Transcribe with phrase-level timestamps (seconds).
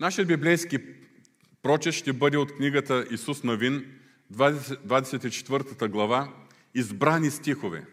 [0.00, 0.78] Нашият библейски
[1.62, 4.00] прочет ще бъде от книгата Исус Навин,
[4.32, 6.34] 24 глава,
[6.74, 7.86] избрани стихове.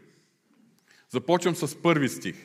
[1.10, 2.36] Започвам с първи стих.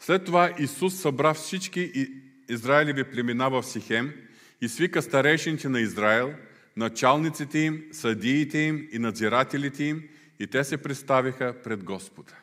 [0.00, 2.08] След това Исус събра всички
[2.48, 4.12] Израилеви племена в Сихем
[4.60, 6.34] и свика старейшините на Израел,
[6.76, 10.08] началниците им, съдиите им и надзирателите им
[10.40, 12.34] и те се представиха пред Господа.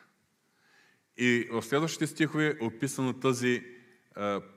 [1.16, 3.73] И в следващите стихове е описана тази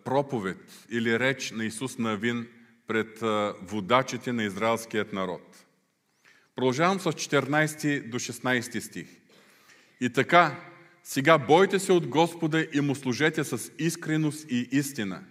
[0.03, 2.47] проповед или реч на Исус Навин
[2.87, 5.65] пред е, водачите на израелският народ.
[6.55, 9.07] Продължавам с 14 до 16 стих.
[10.01, 10.59] И така,
[11.03, 15.23] сега бойте се от Господа и му служете с искреност и истина.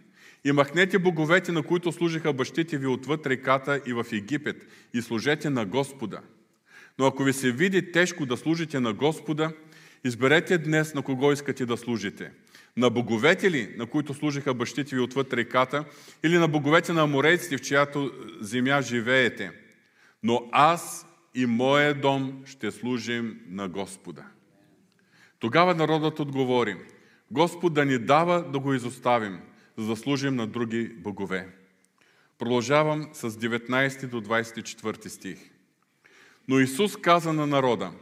[0.45, 5.51] И махнете боговете, на които служиха бащите ви отвъд реката и в Египет, и служете
[5.51, 6.21] на Господа.
[6.99, 9.53] Но ако ви се види тежко да служите на Господа,
[10.05, 12.31] изберете днес на кого искате да служите.
[12.77, 15.85] На боговете ли, на които служиха бащите ви отвъд реката,
[16.23, 19.53] или на боговете на аморейците, в чиято земя живеете?
[20.23, 24.25] Но аз и моя дом ще служим на Господа.
[25.39, 26.77] Тогава народът отговори,
[27.31, 29.41] Господ да ни дава да го изоставим,
[29.77, 31.49] за да служим на други богове.
[32.39, 35.39] Продължавам с 19 до 24 стих.
[36.49, 37.93] Но Исус каза на народа,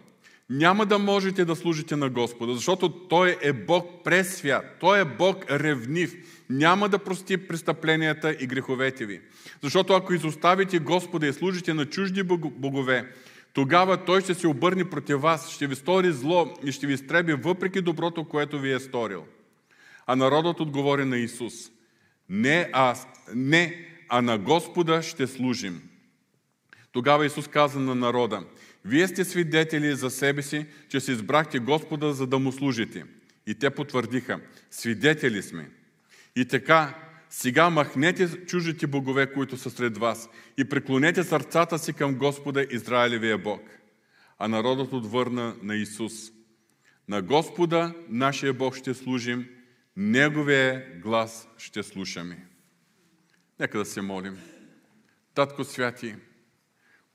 [0.51, 4.77] няма да можете да служите на Господа, защото Той е Бог през свят.
[4.81, 6.15] Той е Бог ревнив.
[6.51, 9.21] Няма да прости престъпленията и греховете ви.
[9.63, 13.13] Защото ако изоставите Господа и служите на чужди богове,
[13.53, 17.33] тогава Той ще се обърне против вас, ще ви стори зло и ще ви изтреби
[17.33, 19.25] въпреки доброто, което ви е сторил.
[20.07, 21.55] А народът отговори на Исус.
[22.29, 25.83] Не аз, не, а на Господа ще служим.
[26.93, 28.43] Тогава Исус каза на народа,
[28.85, 33.05] вие сте свидетели за себе си, че си избрахте Господа, за да му служите.
[33.47, 35.71] И те потвърдиха, свидетели сме.
[36.37, 36.99] И така,
[37.31, 43.39] сега махнете чужите богове, които са сред вас, и преклонете сърцата си към Господа Израилевия
[43.39, 43.63] Бог.
[44.39, 46.13] А народът отвърна на Исус.
[47.09, 49.47] На Господа, нашия Бог, ще служим,
[49.97, 52.47] Неговия глас ще слушаме.
[53.61, 54.39] Нека да се молим.
[55.35, 56.15] Татко Святи,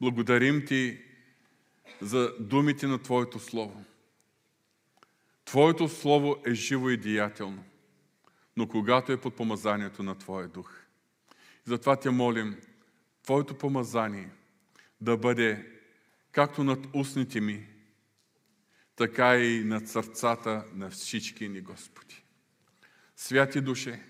[0.02, 1.02] благодарим Ти
[2.02, 3.84] за думите на Твоето Слово.
[5.46, 7.64] Твоето Слово е живо и деятелно,
[8.58, 10.80] но когато е под помазанието на Твоя Дух.
[11.66, 12.58] Затова Те молим,
[13.24, 14.30] Твоето помазание
[15.02, 15.66] да бъде
[16.32, 17.68] както над устните ми,
[18.96, 22.24] така и над сърцата на всички ни, Господи.
[23.16, 24.04] Святи душе,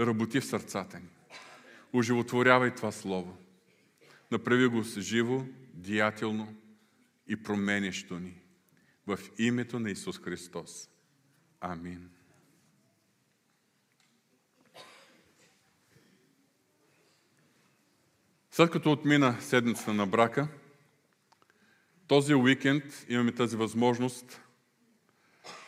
[0.00, 1.08] работи в сърцата ни.
[1.92, 3.38] Оживотворявай това Слово.
[4.30, 5.44] Направи го с живо,
[5.78, 6.54] деятелно
[7.26, 8.40] и променящо ни.
[9.06, 10.88] В името на Исус Христос.
[11.60, 12.10] Амин.
[18.50, 20.48] След като отмина седмицата на брака,
[22.06, 24.40] този уикенд имаме тази възможност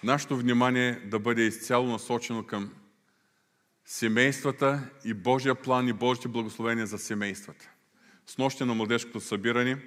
[0.05, 2.75] нашето внимание да бъде изцяло насочено към
[3.85, 7.71] семействата и Божия план и Божите благословения за семействата.
[8.27, 9.79] С нощи на младежкото събиране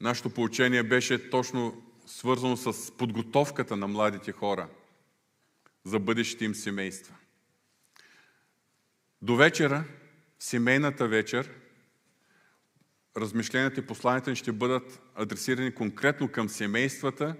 [0.00, 4.68] нашето поучение беше точно свързано с подготовката на младите хора
[5.84, 7.14] за бъдещите им семейства.
[9.22, 9.84] До вечера,
[10.38, 11.50] семейната вечер,
[13.16, 17.36] размишленията и посланията ни ще бъдат адресирани конкретно към семействата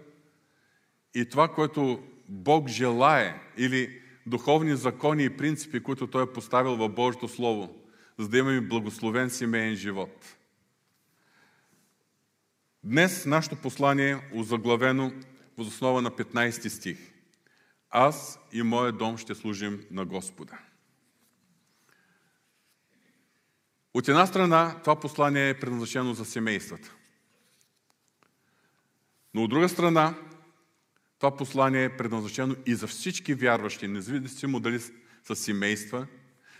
[1.15, 6.89] и това, което Бог желае или духовни закони и принципи, които Той е поставил в
[6.89, 7.83] Божието Слово,
[8.19, 10.38] за да имаме благословен семейен живот.
[12.88, 15.12] Днес нашето послание е озаглавено
[15.56, 16.99] основа на 15 стих.
[17.91, 20.59] Аз и моя дом ще служим на Господа.
[23.94, 26.94] От една страна, това послание е предназначено за семействата.
[29.34, 30.15] Но от друга страна,
[31.19, 34.81] това послание е предназначено и за всички вярващи, независимо дали
[35.25, 36.06] са семейства,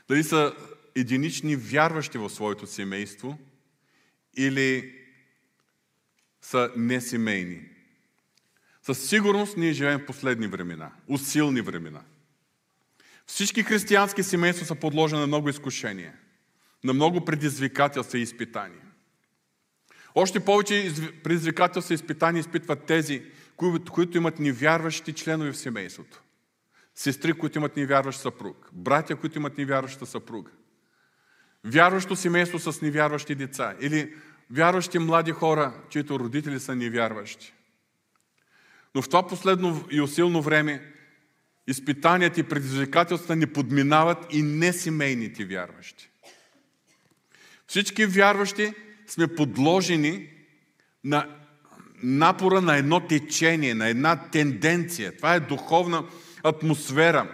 [0.09, 0.55] дали са
[0.95, 3.39] единични вярващи в своето семейство
[4.37, 4.98] или
[6.51, 7.61] са несемейни.
[8.83, 12.01] Със сигурност ние живеем в последни времена, усилни времена.
[13.27, 16.13] Всички християнски семейства са подложени на много изкушения,
[16.85, 18.83] на много предизвикателства и изпитания.
[20.15, 20.93] Още повече
[21.25, 23.23] предизвикателства и изпитания изпитват тези,
[23.57, 26.23] които имат невярващи членове в семейството.
[26.95, 28.69] Сестри, които имат невярващ съпруг.
[28.73, 30.51] Братя, които имат невярваща съпруга.
[31.65, 33.77] Вярващо семейство с невярващи деца.
[33.81, 34.15] Или
[34.51, 37.53] вярващи млади хора, чието родители са невярващи.
[38.95, 40.93] Но в това последно и усилно време
[41.67, 46.11] изпитанията и предизвикателствата ни подминават и несемейните вярващи.
[47.67, 48.73] Всички вярващи
[49.07, 50.29] сме подложени
[51.05, 51.27] на
[52.03, 55.17] напора на едно течение, на една тенденция.
[55.17, 56.05] Това е духовна
[56.43, 57.31] атмосфера,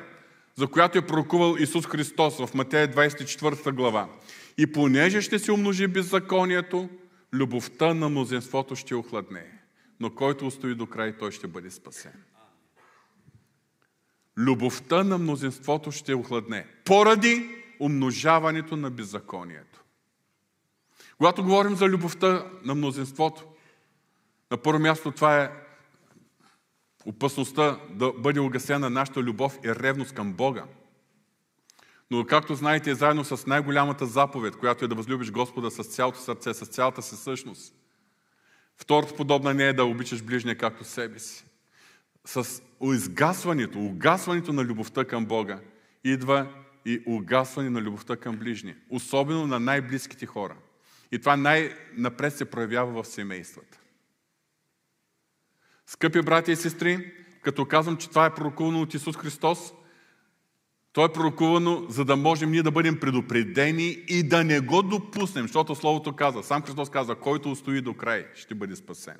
[0.56, 4.08] за която е пророкувал Исус Христос в Матея 24 глава.
[4.58, 6.88] И понеже ще се умножи беззаконието,
[7.34, 9.60] любовта на мнозинството ще охладне.
[10.00, 12.22] Но който устои до край, той ще бъде спасен.
[14.38, 16.66] Любовта на мнозинството ще охладне.
[16.84, 17.48] Поради
[17.80, 19.84] умножаването на беззаконието.
[21.16, 23.44] Когато говорим за любовта на мнозинството,
[24.50, 25.50] на първо място това е
[27.06, 30.64] опасността да бъде угасена нашата любов и ревност към Бога.
[32.10, 36.54] Но както знаете, заедно с най-голямата заповед, която е да възлюбиш Господа с цялото сърце,
[36.54, 37.74] с цялата си същност.
[38.76, 41.44] Втората подобна не е да обичаш ближния както себе си.
[42.24, 45.60] С изгасването, угасването на любовта към Бога
[46.04, 46.48] идва
[46.84, 48.76] и угасване на любовта към ближния.
[48.90, 50.56] Особено на най-близките хора.
[51.12, 53.78] И това най-напред се проявява в семействата.
[55.86, 57.12] Скъпи брати и сестри,
[57.42, 59.72] като казвам, че това е пророкувано от Исус Христос,
[60.94, 65.44] то е пророкувано, за да можем ние да бъдем предупредени и да не го допуснем,
[65.44, 69.16] защото Словото каза, сам Христос каза, който устои до край, ще бъде спасен.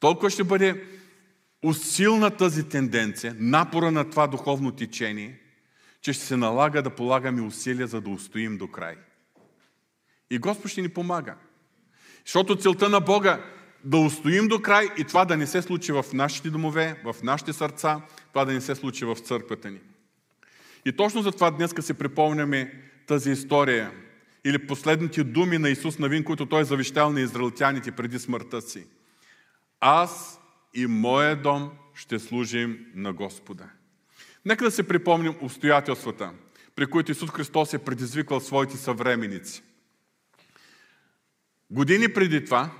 [0.00, 0.84] Толкова ще бъде
[1.64, 5.40] усилна тази тенденция, напора на това духовно течение,
[6.00, 8.96] че ще се налага да полагаме усилия, за да устоим до край.
[10.30, 11.34] И Господ ще ни помага.
[12.26, 13.44] Защото целта на Бога
[13.84, 17.52] да устоим до край и това да не се случи в нашите домове, в нашите
[17.52, 19.78] сърца, това да не се случи в църквата ни.
[20.84, 23.92] И точно за това днес се припомняме тази история
[24.44, 28.86] или последните думи на Исус Навин, които той е завещал на израелтяните преди смъртта си.
[29.80, 30.40] Аз
[30.74, 33.64] и моя дом ще служим на Господа.
[34.44, 36.32] Нека да се припомним обстоятелствата,
[36.76, 39.62] при които Исус Христос е предизвикал своите съвременици.
[41.70, 42.70] Години преди това,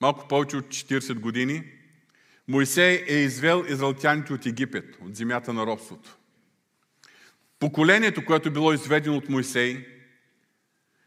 [0.00, 1.64] малко повече от 40 години,
[2.48, 6.17] Моисей е извел израелтяните от Египет, от земята на робството.
[7.58, 9.86] Поколението, което било изведено от Моисей,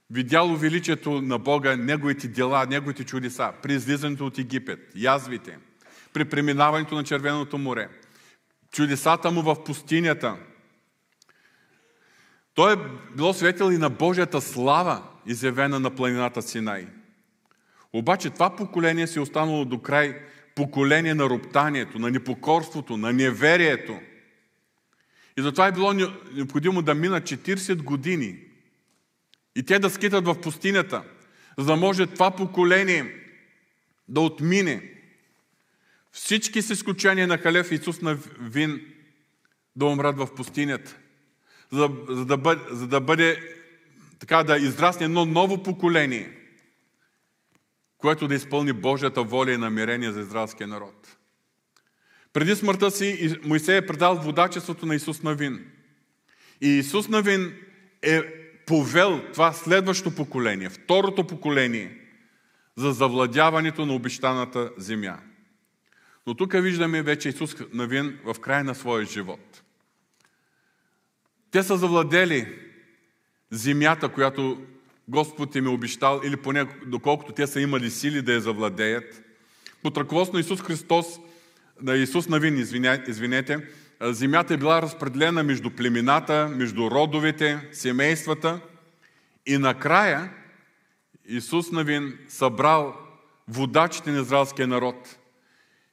[0.09, 5.57] видяло величието на Бога, Неговите дела, Неговите чудеса, при излизането от Египет, язвите,
[6.13, 7.89] при преминаването на Червеното море,
[8.71, 10.37] чудесата му в пустинята.
[12.53, 12.77] Той е
[13.15, 16.87] било свидетел и на Божията слава, изявена на планината Синай.
[17.93, 20.21] Обаче това поколение си е останало до край
[20.55, 23.99] поколение на роптанието, на непокорството, на неверието–
[25.41, 25.93] и затова е било
[26.33, 28.39] необходимо да минат 40 години
[29.55, 31.03] и те да скитат в пустинята,
[31.57, 33.15] за да може това поколение
[34.07, 34.93] да отмине
[36.11, 38.85] всички с изключение на Халев Исус на Вин
[39.75, 40.97] да умрат в пустинята,
[41.71, 43.55] за, за, да, бъде, за да бъде
[44.19, 46.37] така да израсне едно ново поколение,
[47.97, 51.17] което да изпълни Божията воля и намерение за израелския народ.
[52.33, 55.65] Преди смъртта си Моисей е предал водачеството на Исус Навин.
[56.61, 57.53] И Исус Навин
[58.01, 58.21] е
[58.65, 61.97] повел това следващо поколение, второто поколение,
[62.75, 65.17] за завладяването на обещаната земя.
[66.27, 69.63] Но тук виждаме вече Исус Навин в края на своя живот.
[71.51, 72.59] Те са завладели
[73.49, 74.61] земята, която
[75.07, 79.21] Господ им е обещал, или поне доколкото те са имали сили да я завладеят.
[79.83, 81.05] Под ръководство на Исус Христос–
[81.81, 83.13] на Исус Навин, извинете,
[84.01, 88.59] земята е била разпределена между племената, между родовете, семействата
[89.45, 90.33] и накрая
[91.25, 92.95] Исус Навин събрал
[93.47, 95.17] водачите на израелския народ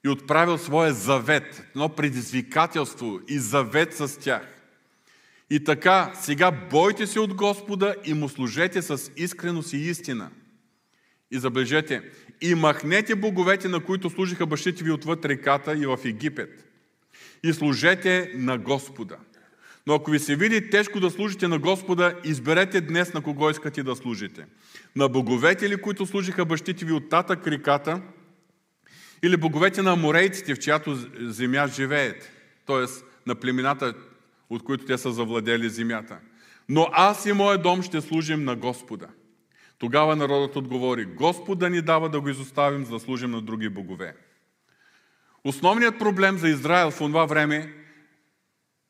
[0.04, 4.42] и отправил своя завет, едно предизвикателство и завет с тях.
[5.50, 10.30] И така, сега бойте се от Господа и му служете с искреност и истина.
[11.30, 12.02] И забележете,
[12.40, 16.64] и махнете боговете, на които служиха бащите ви отвъд реката и в Египет.
[17.42, 19.16] И служете на Господа.
[19.86, 23.82] Но ако ви се види тежко да служите на Господа, изберете днес на кого искате
[23.82, 24.46] да служите.
[24.96, 28.02] На боговете ли, които служиха бащите ви от татък реката,
[29.22, 32.30] или боговете на морейците, в чиято земя живеете,
[32.66, 32.86] т.е.
[33.26, 33.94] на племената,
[34.50, 36.18] от които те са завладели земята.
[36.68, 39.08] Но аз и моят дом ще служим на Господа.
[39.78, 43.68] Тогава народът отговори, Господ да ни дава да го изоставим, за да служим на други
[43.68, 44.16] богове.
[45.44, 47.74] Основният проблем за Израел в това време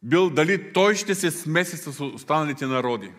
[0.02, 3.12] бил дали той ще се смеси с останалите народи.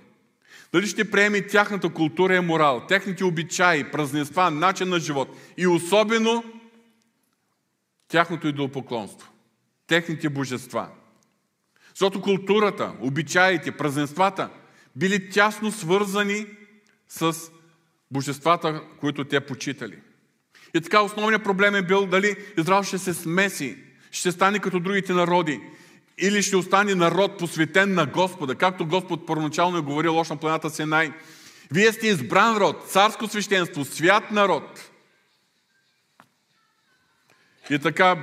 [0.73, 6.43] Дали ще приеме тяхната култура и морал, техните обичаи, празненства, начин на живот и особено
[8.07, 9.31] тяхното идолопоклонство.
[9.88, 10.89] техните божества.
[11.89, 14.49] Защото културата, обичаите, празненствата
[14.95, 16.45] били тясно свързани
[17.07, 17.51] с
[18.11, 19.99] божествата, които те почитали.
[20.73, 23.77] И така основният проблем е бил дали Израел ще се смеси,
[24.11, 25.61] ще стане като другите народи,
[26.17, 30.69] или ще остане народ посветен на Господа, както Господ първоначално е говорил още на планата
[30.69, 31.13] Сенай.
[31.71, 34.91] Вие сте избран род, царско свещенство, свят народ.
[37.69, 38.17] И така,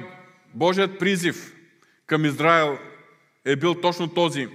[0.55, 1.55] Божият призив
[2.07, 2.79] към Израел
[3.45, 4.49] е бил точно този.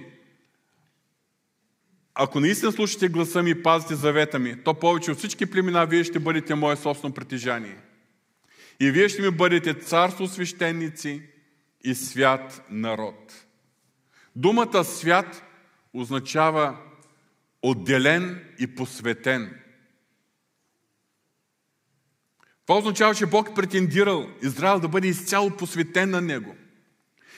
[2.14, 6.04] Ако наистина слушате гласа ми и пазите завета ми, то повече от всички племена вие
[6.04, 7.76] ще бъдете мое собствено притежание.
[8.80, 11.22] И вие ще ми бъдете царство свещеници
[11.84, 13.46] и свят народ.
[14.36, 15.42] Думата свят
[15.94, 16.76] означава
[17.62, 19.60] отделен и посветен.
[22.66, 26.54] Това означава, че Бог претендирал Израел да бъде изцяло посветен на Него.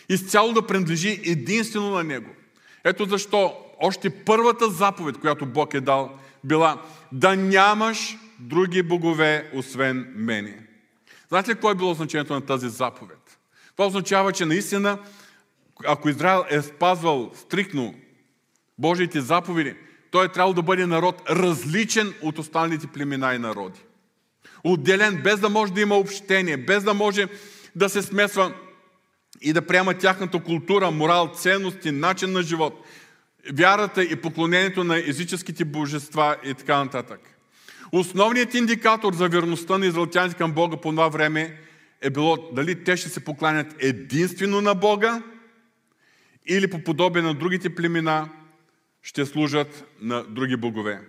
[0.08, 2.30] Изцяло да принадлежи единствено на Него.
[2.84, 10.12] Ето защо още първата заповед, която Бог е дал, била да нямаш други богове, освен
[10.16, 10.58] мене.
[11.28, 13.38] Знаете ли какво е било значението на тази заповед?
[13.76, 14.98] Това означава, че наистина,
[15.86, 17.94] ако Израел е спазвал стрикно
[18.78, 19.74] Божиите заповеди,
[20.10, 23.80] той е трябвало да бъде народ различен от останалите племена и народи.
[24.64, 27.28] Отделен, без да може да има общение, без да може
[27.76, 28.54] да се смесва
[29.40, 32.84] и да приема тяхната култура, морал, ценности, начин на живот,
[33.52, 37.20] вярата и поклонението на езическите божества и така нататък.
[37.92, 41.58] Основният индикатор за верността на израелтяните към Бога по това време
[42.00, 45.22] е било дали те ще се покланят единствено на Бога
[46.46, 48.28] или по подобие на другите племена
[49.02, 51.00] ще служат на други богове.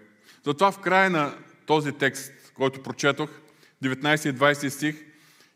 [0.45, 1.33] Затова в края на
[1.65, 3.29] този текст, който прочетох,
[3.83, 4.95] 19 и 20 стих,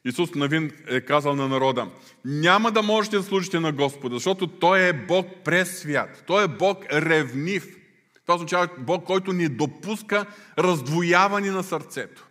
[0.05, 1.87] Исус Навин е казал на народа,
[2.25, 6.23] няма да можете да служите на Господа, защото Той е Бог през свят.
[6.27, 7.67] Той е Бог ревнив.
[8.21, 10.25] Това означава Бог, който ни допуска
[10.59, 12.25] раздвояване на сърцето.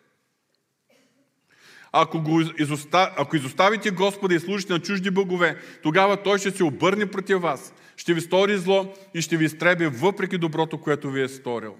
[1.92, 6.64] Ако, го изоставите, ако изоставите Господа и служите на чужди богове, тогава Той ще се
[6.64, 11.22] обърне против вас, ще ви стори зло и ще ви изтреби въпреки доброто, което ви
[11.22, 11.76] е сторил.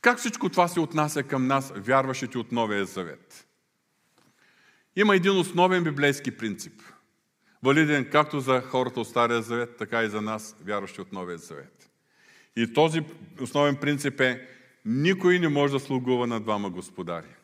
[0.00, 3.47] Как всичко това се отнася към нас, вярващите от Новия Завет?
[4.98, 6.72] Има един основен библейски принцип,
[7.62, 11.90] валиден както за хората от Стария Завет, така и за нас, вярващи от Новия Завет.
[12.56, 13.04] И този
[13.40, 14.48] основен принцип е
[14.84, 17.34] никой не може да слугува на двама господари.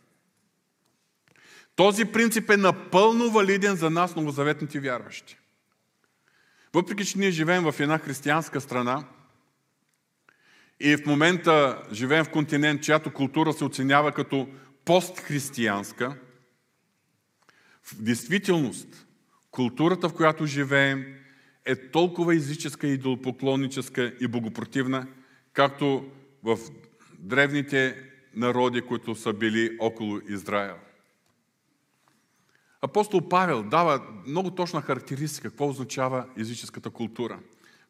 [1.76, 5.38] Този принцип е напълно валиден за нас, новозаветните вярващи.
[6.72, 9.04] Въпреки, че ние живеем в една християнска страна
[10.80, 14.48] и в момента живеем в континент, чиято култура се оценява като
[14.84, 16.16] постхристиянска,
[17.84, 19.06] в действителност
[19.50, 21.04] културата, в която живеем,
[21.64, 25.06] е толкова езическа, идолопоклонническа и богопротивна,
[25.52, 26.10] както
[26.42, 26.58] в
[27.18, 27.96] древните
[28.34, 30.76] народи, които са били около Израел.
[32.82, 37.38] Апостол Павел дава много точна характеристика какво означава езическата култура.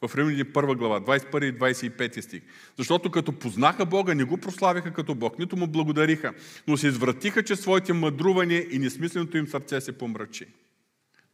[0.09, 2.43] В Римляни 1 глава, 21 и 25 стих.
[2.77, 6.33] Защото като познаха Бога, не го прославяха като Бог, нито му благодариха,
[6.69, 10.47] но се извратиха, че своите мъдрувания и несмисленото им сърце се помрачи.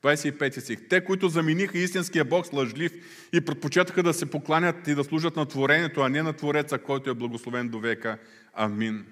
[0.03, 0.89] 25 стих.
[0.89, 2.93] Те, които замениха истинския Бог с лъжлив
[3.33, 7.11] и предпочетаха да се покланят и да служат на творението, а не на Твореца, който
[7.11, 8.19] е благословен до века.
[8.55, 9.07] Амин.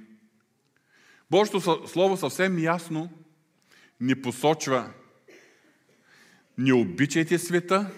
[1.31, 3.11] Божието Слово съвсем ясно
[4.01, 4.91] ни посочва
[6.59, 7.91] не обичайте света,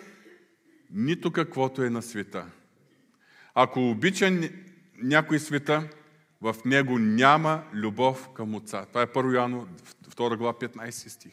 [0.92, 2.46] нито каквото е на света.
[3.54, 4.50] Ако обича
[5.02, 5.88] някой света,
[6.40, 8.86] в него няма любов към Отца.
[8.86, 9.68] Това е 1 Йоанно
[10.16, 11.32] 2 глава 15 стих.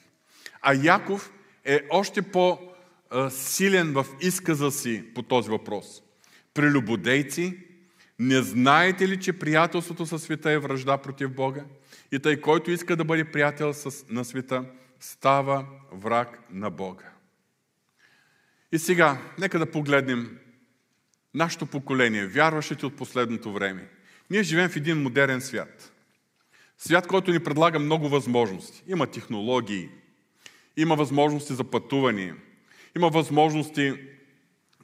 [0.62, 1.32] А Яков
[1.66, 6.04] е още по-силен в изказа си по този въпрос.
[6.54, 7.58] Прелюбодейци,
[8.20, 11.64] не знаете ли, че приятелството със света е връжда против Бога?
[12.12, 13.74] И тъй, който иска да бъде приятел
[14.10, 14.66] на света,
[15.00, 17.17] става враг на Бога.
[18.72, 20.38] И сега, нека да погледнем
[21.34, 23.90] нашето поколение, вярващите от последното време.
[24.30, 25.94] Ние живеем в един модерен свят.
[26.78, 28.84] Свят, който ни предлага много възможности.
[28.88, 29.90] Има технологии,
[30.78, 32.34] има възможности за пътуване,
[32.96, 33.94] има възможности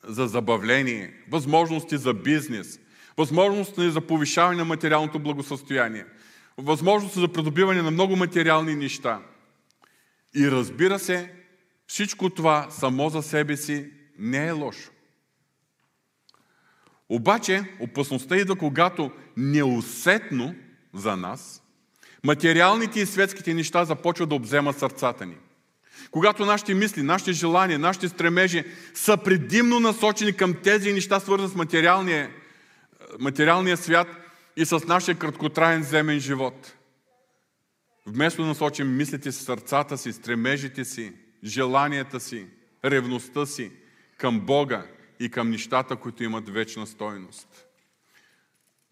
[0.03, 2.79] за забавление, възможности за бизнес,
[3.17, 6.05] възможности за повишаване на материалното благосъстояние,
[6.57, 9.19] възможности за придобиване на много материални неща.
[10.35, 11.31] И разбира се,
[11.87, 14.91] всичко това само за себе си не е лошо.
[17.09, 20.55] Обаче опасността идва, когато неусетно
[20.93, 21.63] за нас
[22.23, 25.37] материалните и светските неща започват да обземат сърцата ни–
[26.11, 28.63] Когато нашите мисли, нашите желания, нашите стремежи
[28.93, 32.29] са предимно насочени към тези неща, свързани с материалния,
[33.19, 34.07] материалния свят
[34.57, 36.73] и с нашия краткотраен земен живот.
[38.05, 41.13] Вместо да насочим мислите си, сърцата си, стремежите си,
[41.43, 42.47] желанията си,
[42.85, 43.71] ревността си
[44.17, 44.87] към Бога
[45.19, 47.65] и към нещата, които имат вечна стойност.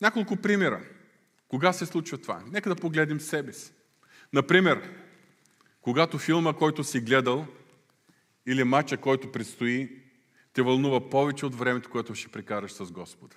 [0.01, 0.81] Няколко примера.
[1.47, 2.43] Кога се случва това?
[2.51, 3.71] Нека да погледнем себе си.
[4.33, 4.89] Например,
[5.81, 7.47] когато филма, който си гледал,
[8.47, 10.01] или матча, който предстои,
[10.53, 13.35] те вълнува повече от времето, което ще прекараш с Господа.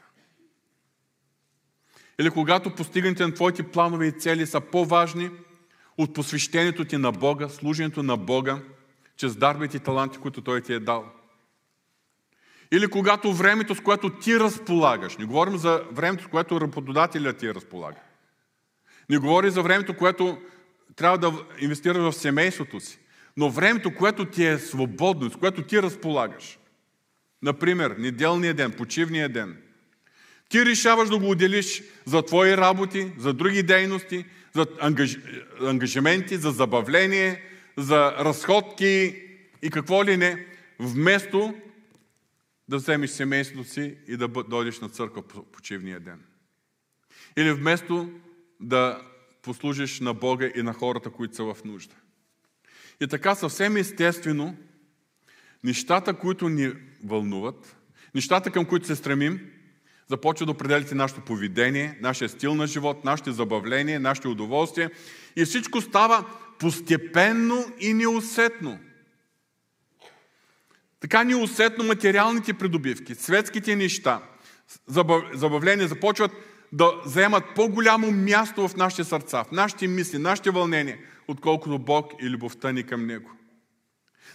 [2.21, 5.31] Или когато постигането на твоите планове и цели са по-важни
[5.99, 8.63] от посвещението ти на Бога, служението на Бога,
[9.17, 11.13] чрез дарбите и таланти, които Той ти е дал.
[12.73, 17.55] Или когато времето, с което ти разполагаш, не говорим за времето, с което работодателя ти
[17.55, 18.01] разполага.
[19.11, 20.39] Не говори за времето, което
[20.97, 22.99] трябва да инвестираш в семейството си.
[23.37, 26.59] Но времето, което ти е свободно, с което ти разполагаш.
[27.43, 29.57] Например, неделния ден, почивния ден.
[30.49, 35.17] Ти решаваш да го отделиш за твои работи, за други дейности, за ангаж...
[35.61, 37.43] ангажименти, за забавление,
[37.77, 39.23] за разходки
[39.63, 40.47] и какво ли не,
[40.79, 41.55] вместо
[42.69, 46.23] да вземеш семейството си и да дойдеш на църква по почивния ден.
[47.37, 48.11] Или вместо
[48.61, 49.03] да
[49.43, 51.95] послужиш на Бога и на хората, които са в нужда.
[53.01, 54.57] И така съвсем естествено,
[55.65, 56.73] нещата, които ни
[57.05, 57.77] вълнуват,
[58.15, 59.51] нещата, към които се стремим,
[60.11, 64.91] започват да определите нашето поведение, нашия стил на живот, нашите забавления, нашите удоволствия.
[65.37, 66.25] И всичко става
[66.59, 68.79] постепенно и неусетно.
[71.01, 74.21] Така неусетно материалните придобивки, светските неща,
[75.35, 76.31] забавления започват
[76.73, 82.31] да заемат по-голямо място в нашите сърца, в нашите мисли, нашите вълнения, отколкото Бог и
[82.31, 83.31] любовта ни към Него.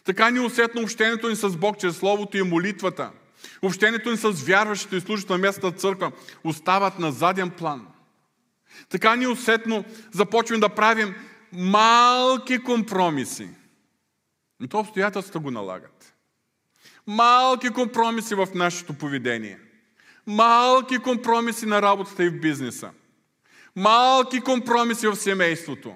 [0.04, 3.12] Така ни усетно общението ни с Бог чрез Словото и молитвата,
[3.62, 6.12] общението ни с вярващите и служащите на местната църква
[6.44, 7.88] остават на заден план.
[8.90, 11.16] Така ни усетно започваме да правим
[11.54, 13.50] малки компромиси.
[14.60, 16.14] Но то обстоятелствата го налагат.
[17.08, 19.60] Малки компромиси в нашето поведение–
[20.30, 22.92] Малки компромиси на работата и в бизнеса.
[23.76, 25.96] Малки компромиси в семейството.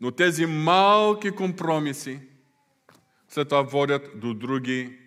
[0.00, 2.20] Но тези малки компромиси
[3.28, 4.98] след това водят до други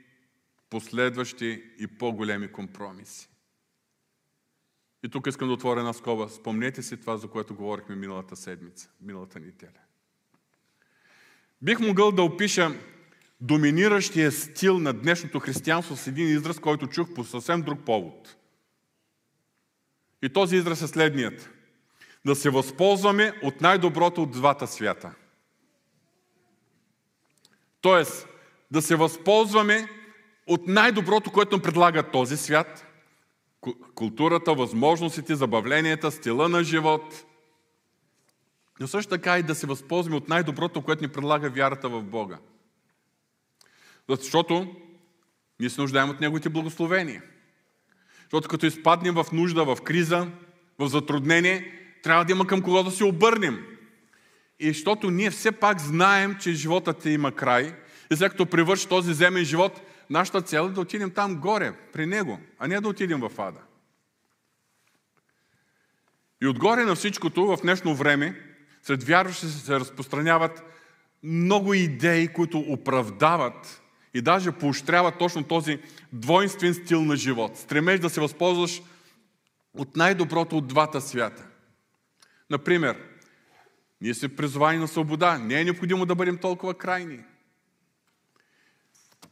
[0.69, 3.29] последващи и по-големи компромиси.
[5.03, 6.29] И тук искам да отворя една скоба.
[6.29, 9.71] Спомнете си това, за което говорихме миналата седмица, миналата неделя.
[11.61, 12.71] Бих могъл да опиша
[13.41, 18.37] доминиращия стил на днешното християнство с един израз, който чух по съвсем друг повод.
[20.21, 21.49] И този израз е следният.
[22.25, 25.15] Да се възползваме от най-доброто от двата свята.
[27.81, 28.27] Тоест,
[28.71, 29.89] да се възползваме
[30.47, 32.87] от най-доброто, което нам предлага този свят,
[33.95, 37.25] културата, възможностите, забавленията, стила на живот,
[38.79, 42.37] но също така и да се възползваме от най-доброто, което ни предлага вярата в Бога.
[44.09, 44.75] Защото
[45.59, 47.23] ние се нуждаем от Неговите благословения.
[48.21, 50.27] Защото като изпаднем в нужда, в криза,
[50.79, 53.65] в затруднение, трябва да има към кого да се обърнем.
[54.59, 57.75] И защото ние все пак знаем, че животът има край,
[58.11, 62.05] и след като превърши този земен живот, нашата цел е да отидем там горе, при
[62.05, 63.59] Него, а не да отидем в ада.
[66.41, 68.41] И отгоре на всичкото, в днешно време,
[68.83, 70.63] сред вярващите се разпространяват
[71.23, 73.81] много идеи, които оправдават
[74.13, 75.79] и даже поощрява точно този
[76.13, 77.57] двойствен стил на живот.
[77.57, 78.81] Стремеж да се възползваш
[79.73, 81.47] от най-доброто от двата свята.
[82.49, 82.97] Например,
[84.01, 85.37] ние се призвани на свобода.
[85.37, 87.19] Не е необходимо да бъдем толкова крайни.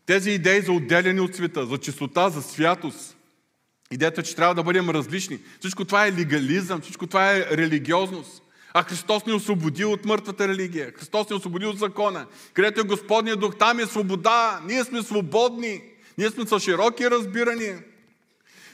[0.06, 3.18] Тези идеи за отделяне от света, за чистота, за святост,
[3.92, 8.42] идеята, че трябва да бъдем различни, всичко това е легализъм, всичко това е религиозност.
[8.78, 10.92] А Христос ни освободи от мъртвата религия.
[10.92, 12.28] Христос ни освободи от закона.
[12.54, 14.62] Където е Господния дух, там е свобода.
[14.66, 15.82] Ние сме свободни.
[16.18, 17.84] Ние сме с широки разбирания.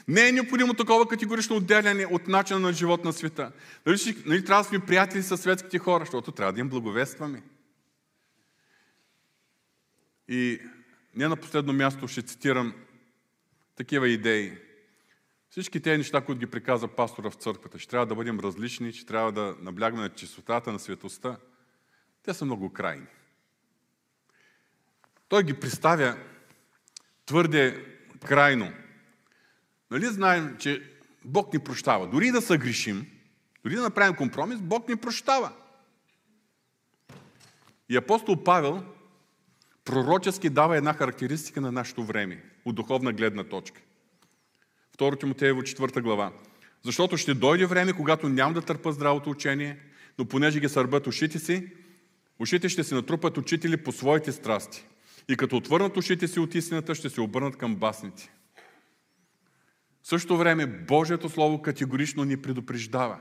[0.08, 3.52] Не е необходимо такова категорично отделяне от начина на живот на света.
[3.86, 7.42] Нали, нали трябва да сме приятели с светските хора, защото трябва да им благовестваме.
[10.28, 10.60] И
[11.14, 12.74] не на последно място ще цитирам
[13.76, 14.58] такива идеи.
[15.50, 19.06] Всички тези неща, които ги приказа пастора в църквата, че трябва да бъдем различни, че
[19.06, 21.36] трябва да наблягаме на чистотата, на светостта,
[22.22, 23.06] те са много крайни.
[25.28, 26.16] Той ги представя
[27.26, 27.86] твърде
[28.26, 28.72] крайно.
[29.90, 30.90] Нали знаем, че
[31.24, 32.08] Бог ни прощава.
[32.08, 33.06] Дори да съгрешим,
[33.64, 35.52] дори да направим компромис, Бог ни прощава.
[37.88, 38.84] И апостол Павел
[39.84, 43.80] пророчески дава една характеристика на нашето време, от духовна гледна точка.
[44.98, 46.32] 2 Тимотеево 4 глава.
[46.82, 49.78] Защото ще дойде време, когато няма да търпа здравото учение,
[50.18, 51.68] но понеже ги сърбат ушите си,
[52.38, 54.86] ушите ще се натрупат учители по своите страсти.
[55.28, 58.32] И като отвърнат ушите си от истината, ще се обърнат към басните.
[60.02, 63.18] В същото време Божието Слово категорично ни предупреждава.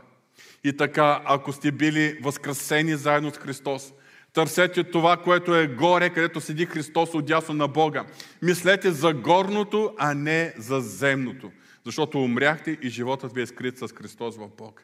[0.64, 3.94] И така, ако сте били възкресени заедно с Христос,
[4.34, 8.06] търсете това, което е горе, където седи Христос отясно на Бога.
[8.42, 11.52] Мислете за горното, а не за земното.
[11.86, 14.82] Защото умряхте и животът ви е скрит с Христос в Бога.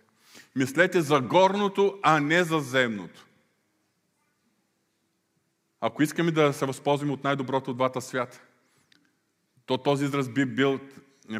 [0.55, 3.27] Мислете за горното, а не за земното.
[5.81, 8.41] Ако искаме да се възползваме от най-доброто от двата свята,
[9.65, 10.79] то този израз би бил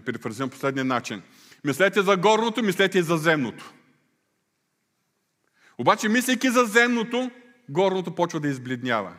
[0.06, 1.22] перефразиран последния начин.
[1.64, 3.74] Мислете за горното, мислете и за земното.
[5.78, 7.32] Обаче, мислейки за земното,
[7.70, 9.14] горното почва да избледнява.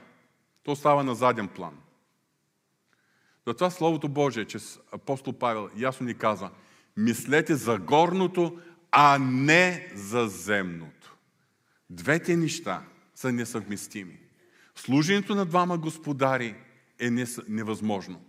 [0.62, 1.78] То става на заден план.
[3.46, 4.58] Затова Словото Божие, че
[4.92, 6.50] апостол Павел ясно ни казва,
[6.96, 8.58] мислете за горното,
[8.90, 11.16] а не за земното.
[11.90, 12.82] Двете неща
[13.14, 14.18] са несъвместими.
[14.74, 16.54] Служението на двама господари
[16.98, 17.10] е
[17.48, 18.20] невъзможно.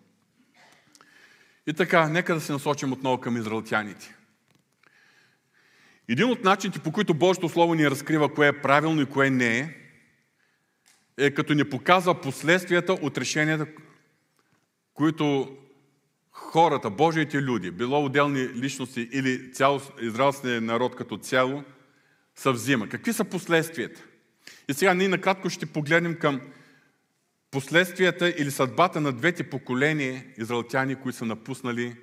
[1.67, 4.15] И така, нека да се насочим отново към израелтяните.
[6.07, 9.57] Един от начините, по които Божието Слово ни разкрива кое е правилно и кое не
[9.57, 9.78] е,
[11.19, 13.67] е като ни показва последствията от решенията,
[14.93, 15.57] които
[16.31, 21.63] хората, Божиите люди, било отделни личности или цял израелския народ като цяло,
[22.35, 22.89] са взима.
[22.89, 24.03] Какви са последствията?
[24.69, 26.41] И сега ние накратко ще погледнем към
[27.51, 31.95] последствията или съдбата на двете поколения израелтяни, които са напуснали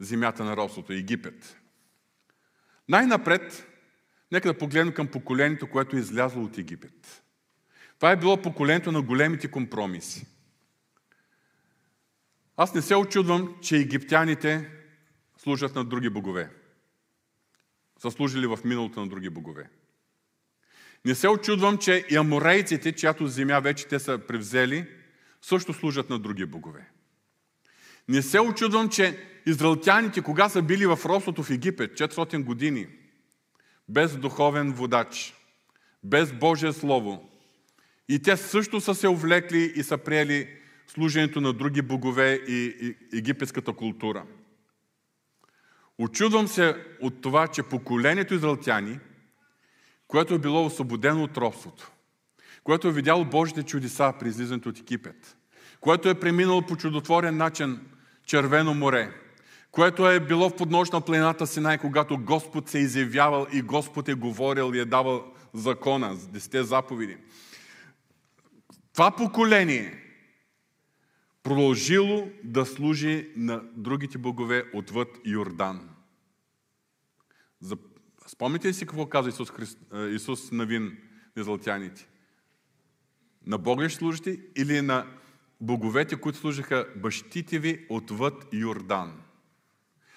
[0.00, 1.56] земята на робството, Египет.
[2.88, 3.66] Най-напред,
[4.32, 7.23] нека да погледнем към поколението, което е излязло от Египет.
[8.04, 10.26] Това е било поколението на големите компромиси.
[12.56, 14.70] Аз не се очудвам, че египтяните
[15.38, 16.50] служат на други богове.
[17.98, 19.70] Са служили в миналото на други богове.
[21.04, 24.86] Не се очудвам, че и аморейците, чиято земя вече те са превзели,
[25.42, 26.88] също служат на други богове.
[28.08, 32.86] Не се очудвам, че израелтяните, кога са били в ростото в Египет, 400 години,
[33.88, 35.34] без духовен водач,
[36.02, 37.30] без Божие Слово,
[38.08, 40.48] и те също са се увлекли и са приели
[40.86, 44.24] служението на други богове и египетската култура.
[45.98, 48.98] Очудвам се от това, че поколението израелтяни–
[50.08, 51.90] което е било освободено от робството,
[52.64, 55.36] което е видяло Божите чудеса при излизането от Египет,
[55.80, 57.80] което е преминало по чудотворен начин
[58.26, 59.10] Червено море,
[59.70, 64.74] което е било в подножна планината Синай, когато Господ се изявявал и Господ е говорил
[64.74, 67.16] и е давал закона, десете заповеди.
[68.94, 70.02] Това поколение
[71.42, 75.88] продължило да служи на другите богове отвъд Йордан.
[78.26, 79.78] Спомните ли си какво каза Исус, Христ,
[80.10, 80.98] Исус Навин
[81.36, 82.08] на златяните?
[83.46, 85.06] На Бога ще служите или на
[85.60, 89.22] боговете, които служиха бащите ви отвъд Йордан?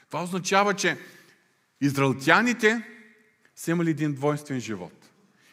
[0.08, 0.98] Това означава, че
[1.82, 2.88] израелтяните
[3.56, 5.12] са имали един двойствен живот.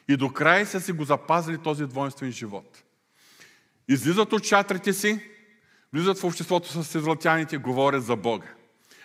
[0.09, 2.84] И до края са си го запазили този двойствен живот.
[3.89, 5.21] Излизат от чатрите си,
[5.93, 8.55] влизат в обществото с израелтяните, говорят за Бога.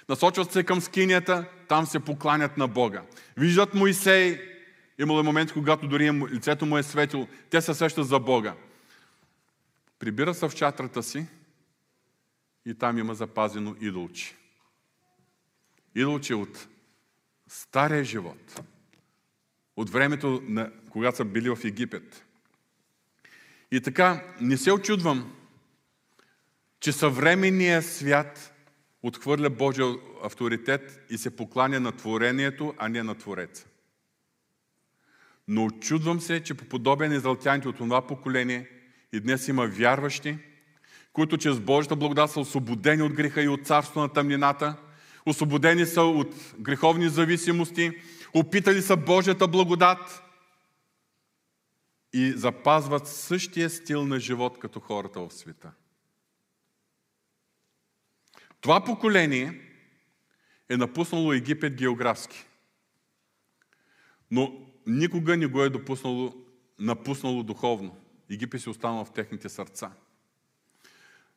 [0.09, 3.03] Насочват се към скинията, там се покланят на Бога.
[3.37, 4.41] Виждат Моисей,
[4.99, 8.55] имало е момент, когато дори лицето му е светило, те се сещат за Бога.
[9.99, 11.25] Прибира се в чатрата си
[12.65, 14.35] и там има запазено идолче.
[15.95, 16.67] Идолче от
[17.47, 18.61] стария живот,
[19.75, 22.25] от времето, на, когато са били в Египет.
[23.71, 25.33] И така, не се очудвам,
[26.79, 28.53] че съвременният свят
[29.03, 33.65] отхвърля Божия авторитет и се покланя на творението, а не на Твореца.
[35.47, 38.69] Но очудвам се, че по подобие на израелтяните от това поколение
[39.13, 40.37] и днес има вярващи,
[41.13, 44.75] които чрез Божията благодат са освободени от греха и от царство на тъмнината,
[45.25, 47.91] освободени са от греховни зависимости,
[48.33, 50.23] опитали са Божията благодат
[52.13, 55.71] и запазват същия стил на живот като хората в света.
[58.61, 59.61] Това поколение
[60.69, 62.45] е напуснало Египет географски.
[64.31, 66.45] Но никога не го е допуснало,
[66.79, 67.97] напуснало духовно.
[68.29, 69.91] Египет се останал в техните сърца.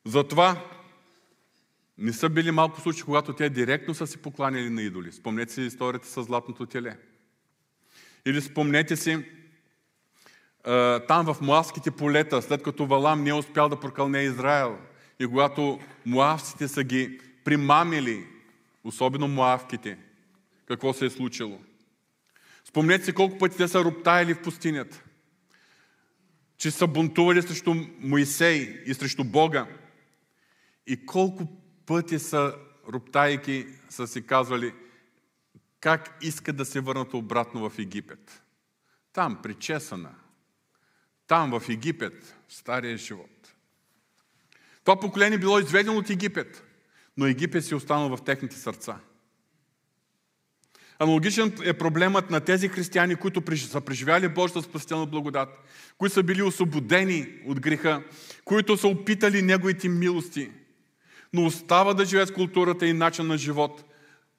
[0.05, 0.69] Затова
[1.99, 5.13] не са били малко случаи, когато те директно са си покланяли на идоли.
[5.13, 6.99] Спомнете си историята с златното теле.
[8.27, 9.25] Или спомнете си
[11.09, 14.79] там в Моавските полета, след като Валам не е успял да прокълне Израел
[15.21, 18.27] и когато Моавците са ги примамили,
[18.85, 19.99] особено Моавките,
[20.67, 21.59] какво се е случило.
[22.65, 25.03] Спомнете си колко пъти те са роптаяли в пустинята,
[26.57, 29.67] че са бунтували срещу Моисей и срещу Бога.
[30.87, 31.47] И колко
[31.87, 32.55] пъти са
[32.93, 34.73] роптайки са си казвали
[35.81, 38.43] как искат да се върнат обратно в Египет.
[39.13, 40.11] Там, причесана.
[41.33, 43.55] Там, в Египет, в стария живот.
[44.85, 46.63] Това поколение било изведено от Египет,
[47.17, 48.97] но Египет си е останал в техните сърца.
[50.99, 55.49] Аналогичен е проблемът на тези християни, които са преживяли Божията спасителна благодат,
[55.99, 58.03] които са били освободени от греха,
[58.45, 60.51] които са опитали Неговите милости,
[61.33, 63.85] но остава да живеят с културата и начин на живот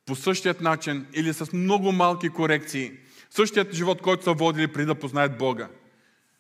[0.06, 2.92] по същият начин или с много малки корекции,
[3.30, 5.70] същият живот, който са водили преди да познаят Бога,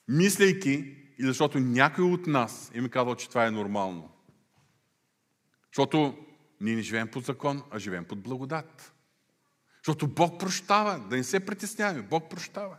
[0.08, 4.10] мислейки, и защото някой от нас им е казал, че това е нормално.
[5.72, 6.18] Защото
[6.62, 8.94] ние не живеем под закон, а живеем под благодат.
[9.84, 12.02] Защото Бог прощава, да не се притесняваме.
[12.02, 12.78] Бог прощава.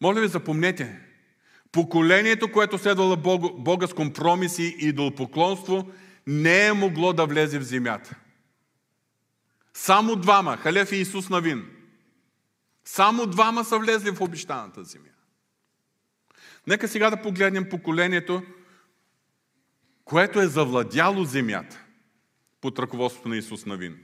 [0.00, 1.00] Моля ви, запомнете,
[1.72, 5.92] поколението, което следвало Бога, Бога с компромиси и идолопоклонство,
[6.26, 8.16] не е могло да влезе в земята.
[9.74, 11.70] Само двама, Халев и Исус Навин,
[12.84, 15.05] само двама са влезли в обещаната земя.
[16.66, 18.42] Нека сега да погледнем поколението,
[20.04, 21.84] което е завладяло земята
[22.60, 23.98] под ръководството на Исус Навин.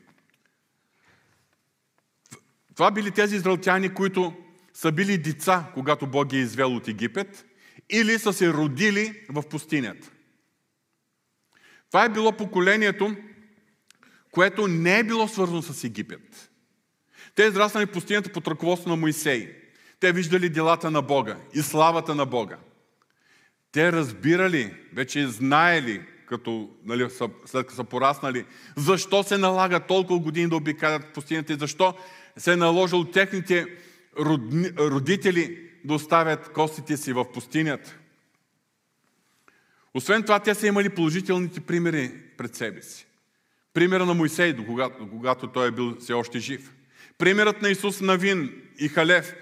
[2.75, 4.35] Това били тези израелтяни, които
[4.75, 7.47] са били деца, когато Бог ги е извел от Египет,
[7.91, 10.11] или са се родили в пустинята.
[11.89, 13.17] Това е било поколението,
[14.31, 16.51] което не е било свързано с Египет.
[17.35, 19.62] Те израснали в пустинята под ръководство на Моисей.
[20.03, 22.57] Те виждали делата на Бога и славата на Бога.
[23.73, 27.09] Те разбирали, вече знаели, като, нали,
[27.47, 28.45] след като са пораснали,
[28.77, 31.95] защо се налага толкова години да обикалят пустинята и защо
[32.37, 33.67] се е наложил техните
[34.19, 37.99] родни, родители да оставят костите си в пустинята.
[39.95, 43.07] Освен това, те са имали положителните примери пред себе си.
[43.75, 46.73] Примера на Моисей, когато, когато той е бил все още жив.
[47.19, 49.35] Примерът на Исус Навин и Халев,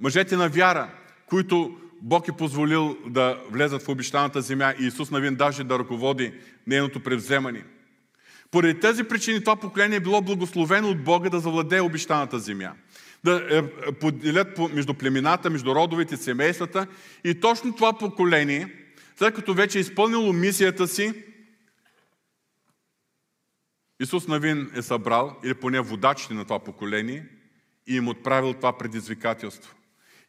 [0.00, 0.90] мъжете на вяра,
[1.26, 6.32] които Бог е позволил да влезат в обещаната земя и Исус Навин даже да ръководи
[6.66, 7.64] нейното превземане.
[8.50, 12.72] Поради тези причини това поколение е било благословено от Бога да завладее обещаната земя.
[13.24, 16.86] Да е, поделят между племената, между родовите, семействата.
[17.24, 18.74] И точно това поколение,
[19.18, 21.24] след като вече е изпълнило мисията си,
[24.00, 27.26] Исус Навин е събрал, или поне водачите на това поколение,
[27.86, 29.75] и им отправил това предизвикателство.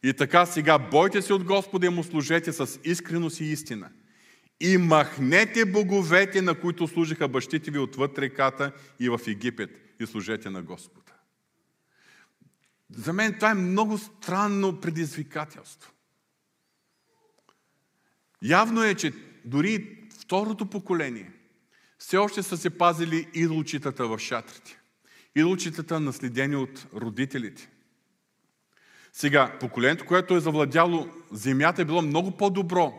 [0.04, 3.90] И така сега бойте се от Господа и му служете с искреност и истина.
[4.60, 10.50] И махнете боговете, на които служиха бащите ви отвъд реката и в Египет, и служете
[10.50, 11.12] на Господа.
[12.90, 15.92] За мен това е много странно предизвикателство.
[18.42, 19.14] Явно е, че
[19.46, 21.32] дори второто поколение
[21.98, 24.80] все още са се пазили идолчитата в шатрите.
[25.36, 27.70] Идолчитата наследени от родителите.
[29.14, 32.94] Сега, поколението, което е завладяло земята, е било много по-добро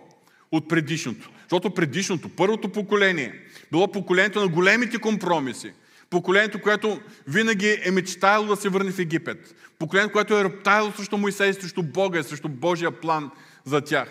[0.53, 1.31] от предишното.
[1.43, 3.35] Защото предишното, първото поколение,
[3.71, 5.73] било поколението на големите компромиси.
[6.11, 9.55] Поколението, което винаги е мечтаяло да се върне в Египет.
[9.79, 13.31] Поколението, което е роптаяло срещу Моисей, срещу Бога, срещу Божия план
[13.65, 14.09] за тях.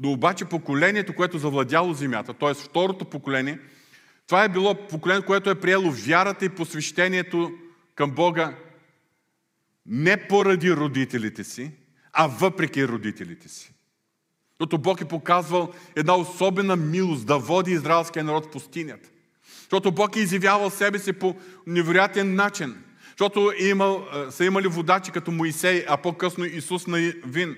[0.00, 2.54] Но обаче поколението, което завладяло земята, т.е.
[2.54, 3.58] второто поколение,
[4.26, 7.52] това е било поколение, което е приело вярата и посвещението
[7.94, 8.54] към Бога
[9.86, 11.70] не поради родителите си,
[12.12, 13.74] а въпреки родителите си.
[14.50, 19.08] Защото Бог е показвал една особена милост да води израелския народ в пустинята.
[19.60, 22.76] Защото Бог е изявявал себе си по невероятен начин.
[23.10, 27.56] Защото е имал, са имали водачи като Моисей, а по-късно Исус на Вин.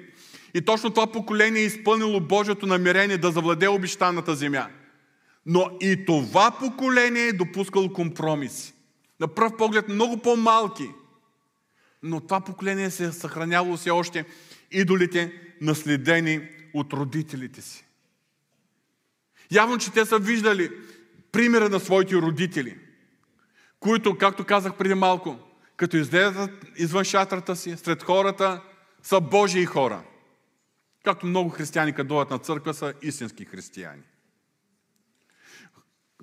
[0.55, 4.67] И точно това поколение е изпълнило Божието намерение да завладее обещаната земя.
[5.47, 8.75] Но и това поколение е допускало компромиси.
[9.21, 10.91] На пръв поглед много по-малки.
[12.07, 14.25] Но това поколение се е съхранявало все още
[14.71, 17.85] идолите, наследени от родителите си.
[19.51, 20.71] Явно, че те са виждали
[21.33, 22.79] примера на своите родители,
[23.81, 25.38] които, както казах преди малко,
[25.77, 28.62] като излезат извън шатрата си, сред хората,
[29.03, 30.03] са Божии хора.
[31.05, 34.03] Както много християни, като дойдат на църква, са истински християни.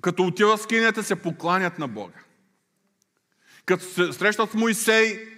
[0.02, 2.18] Като отиват в скинята, се покланят на Бога.
[3.64, 5.31] Като се срещат с Моисей,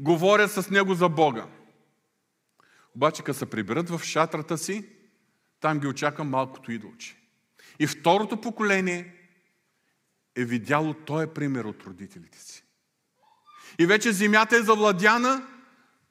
[0.00, 1.46] говорят с него за Бога.
[2.96, 4.88] Обаче, като се приберат в шатрата си,
[5.60, 7.16] там ги очаква малкото идолче.
[7.78, 9.14] И второто поколение
[10.36, 12.64] е видяло този пример от родителите си.
[13.78, 15.48] И вече земята е завладяна,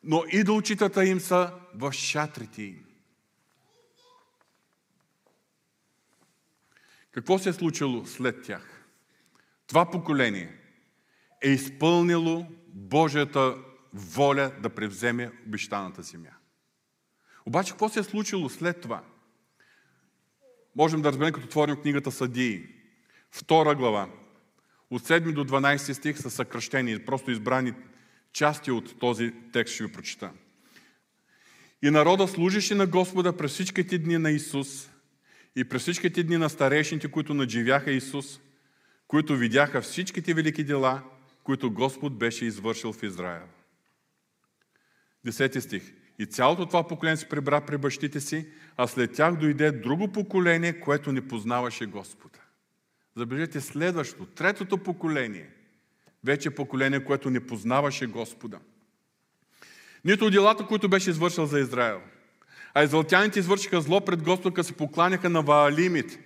[0.03, 2.85] но идолчитата им са в шатрите им.
[7.11, 8.85] Какво се е случило след тях?
[9.67, 10.59] Това поколение
[11.41, 13.55] е изпълнило Божията
[13.93, 16.29] воля да превземе обещаната земя.
[17.45, 19.03] Обаче, какво се е случило след това?
[20.75, 22.67] Можем да разберем, като отворим книгата Съдии.
[23.31, 24.09] Втора глава.
[24.91, 27.73] От 7 до 12 стих са съкръщени, просто избрани
[28.33, 30.31] части от този текст ще ви прочита.
[31.81, 34.89] И народа служеше на Господа през всичките дни на Исус
[35.55, 38.39] и през всичките дни на старейшните, които надживяха Исус,
[39.07, 41.03] които видяха всичките велики дела,
[41.43, 43.47] които Господ беше извършил в Израел.
[45.25, 45.93] Десети стих.
[46.19, 50.79] И цялото това поколение се прибра при бащите си, а след тях дойде друго поколение,
[50.79, 52.39] което не познаваше Господа.
[53.15, 55.49] Забележете следващото, третото поколение.
[56.23, 58.59] Вече поколение, което не познаваше Господа.
[60.05, 62.01] Нито делата, които беше извършил за Израел.
[62.73, 66.19] А израелтяните извършиха зло пред Господа, като се покланяха на Ваалимите.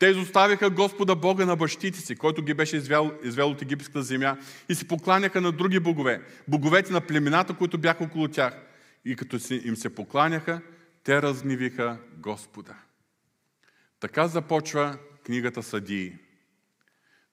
[0.00, 4.36] Те изоставиха Господа Бога на бащите си, който ги беше извел, извел от египетската земя
[4.68, 8.54] и се покланяха на други богове, боговете на племената, които бяха около тях.
[9.04, 10.60] И като им се покланяха,
[11.04, 12.74] те разнивиха Господа.
[14.00, 16.18] Така започва книгата Съдии.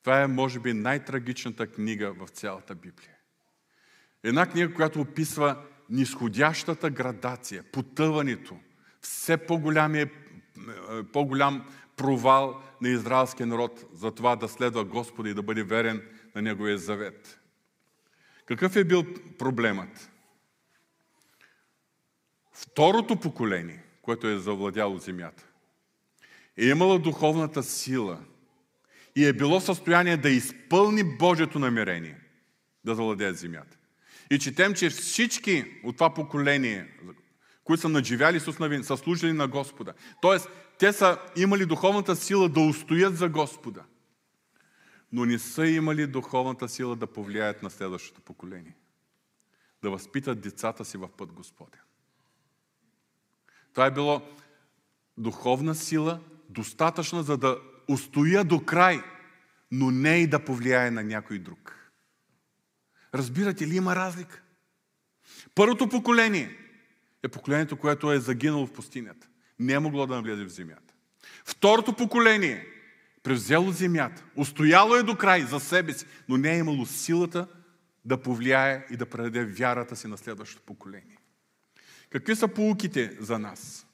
[0.03, 3.15] Това е, може би, най-трагичната книга в цялата Библия.
[4.23, 8.57] Една книга, която описва нисходящата градация, потъването,
[9.01, 9.95] все по-голям,
[11.13, 11.65] по-голям
[11.97, 16.01] провал на израелския народ за това да следва Господа и да бъде верен
[16.35, 17.39] на Неговия завет.
[18.45, 19.05] Какъв е бил
[19.39, 20.11] проблемът?
[22.53, 25.43] Второто поколение, което е завладяло земята,
[26.57, 28.19] е имало духовната сила
[29.15, 32.19] и е било в състояние да изпълни Божието намерение
[32.85, 33.77] да завладее земята.
[34.31, 36.87] И четем, че всички от това поколение,
[37.63, 39.93] които са надживяли Исус Навин, са служили на Господа.
[40.21, 43.83] Тоест, те са имали духовната сила да устоят за Господа,
[45.11, 48.75] но не са имали духовната сила да повлияят на следващото поколение.
[49.83, 51.77] Да възпитат децата си в път Господя.
[53.73, 54.21] Това е било
[55.17, 59.03] духовна сила, достатъчна за да устоя до край,
[59.71, 61.91] но не и да повлияе на някой друг.
[63.13, 64.41] Разбирате ли, има разлика?
[65.55, 66.57] Първото поколение
[67.23, 69.27] е поколението, което е загинало в пустинята.
[69.59, 70.93] Не е могло да навлезе в земята.
[71.45, 72.67] Второто поколение
[73.23, 77.47] превзело земята, устояло е до край за себе си, но не е имало силата
[78.05, 81.17] да повлияе и да предаде вярата си на следващото поколение.
[82.09, 83.87] Какви са полуките за нас?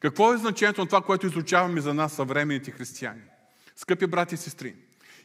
[0.00, 3.22] Какво е значението на това, което изучаваме за нас съвременните християни?
[3.76, 4.74] Скъпи брати и сестри,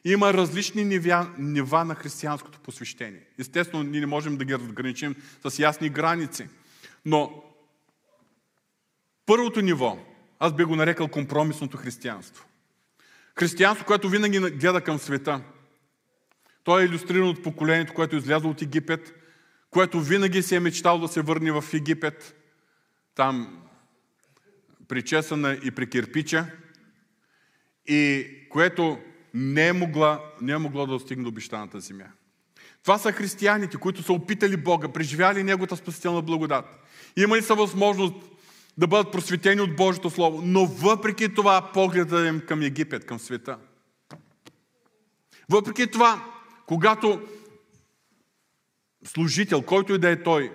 [0.05, 3.21] има различни нива, нива на християнското посвещение.
[3.39, 5.15] Естествено, ние не можем да ги разграничим
[5.47, 6.47] с ясни граници.
[7.05, 7.43] Но
[9.27, 9.97] първото ниво,
[10.39, 12.45] аз би го нарекал компромисното християнство.
[13.39, 15.41] Християнство, което винаги гледа към света.
[16.63, 19.13] То е иллюстрирано от поколението, което е излязло от Египет,
[19.69, 22.35] което винаги си е мечтал да се върне в Египет,
[23.15, 23.63] там
[24.87, 26.45] причесана и при кирпича,
[27.87, 28.99] и което
[29.33, 32.05] не е, могла, не е могло да достигне до обещаната земя.
[32.83, 36.65] Това са християните, които са опитали Бога, преживяли Неговата спасителна благодат.
[37.17, 38.15] Имали са възможност
[38.77, 43.59] да бъдат просветени от Божието Слово, но въпреки това погледа им към Египет, към света.
[45.49, 46.25] Въпреки това,
[46.65, 47.27] когато
[49.05, 50.53] служител, който и да е той,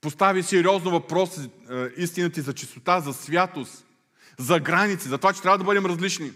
[0.00, 1.48] постави сериозно въпрос е,
[1.96, 3.86] истината за чистота, за святост,
[4.38, 6.32] за граници, за това, че трябва да бъдем различни.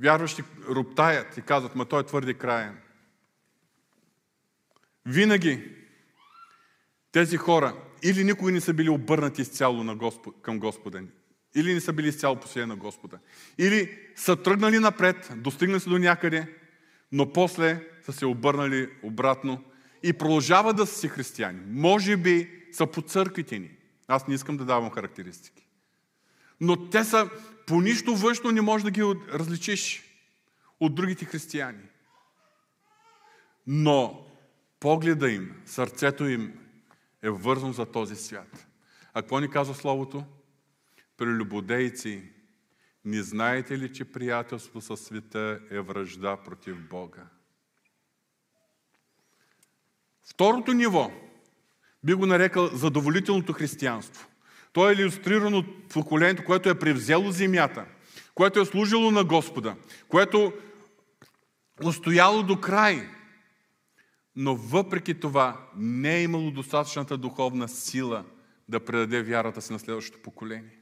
[0.00, 2.78] Вярващи роптаят и казват, ма той е твърде краен.
[5.06, 5.76] Винаги
[7.12, 11.02] тези хора или никога не са били обърнати изцяло на Господ, към Господа,
[11.54, 13.18] или не са били изцяло посеяни на Господа,
[13.58, 16.54] или са тръгнали напред, достигнали се до някъде,
[17.12, 19.64] но после са се обърнали обратно
[20.02, 21.60] и продължават да са си християни.
[21.66, 23.70] Може би са по църквите ни.
[24.08, 25.66] Аз не искам да давам характеристики.
[26.60, 27.30] Но те са
[27.66, 30.02] по нищо външно не можеш да ги различиш
[30.80, 31.82] от другите християни.
[33.66, 34.26] Но
[34.80, 36.52] погледа им, сърцето им
[37.26, 38.66] е вързано за този свят.
[39.14, 40.24] А какво ни казва Словото?
[41.16, 42.32] Прелюбодейци,
[43.04, 47.22] не знаете ли, че приятелство със света е връжда против Бога?
[50.24, 51.10] Второто ниво,
[52.04, 54.28] Би го нарекал задоволителното християнство.
[54.72, 57.84] То е иллюстрирано от поколението, което е превзело земята,
[58.34, 59.76] което е служило на Господа,
[60.08, 60.52] което
[61.84, 63.08] устояло до край.
[64.36, 68.24] Но въпреки това не е имало достатъчната духовна сила
[68.68, 70.78] да предаде вярата си на следващото поколение.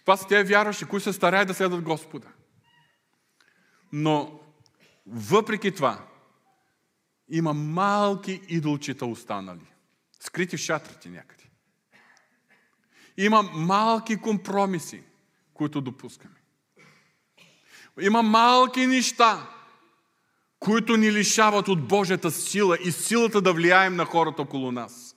[0.00, 2.28] Това са тези вярващи, които се стараят да следват Господа.
[3.92, 4.40] Но
[5.06, 6.06] въпреки това,
[7.28, 9.72] има малки идолчета останали,
[10.20, 11.44] скрити в шатрите някъде.
[13.16, 15.02] Има малки компромиси,
[15.54, 16.34] които допускаме.
[18.00, 19.57] Има малки неща,
[20.58, 25.16] които ни лишават от Божията сила и силата да влияем на хората около нас.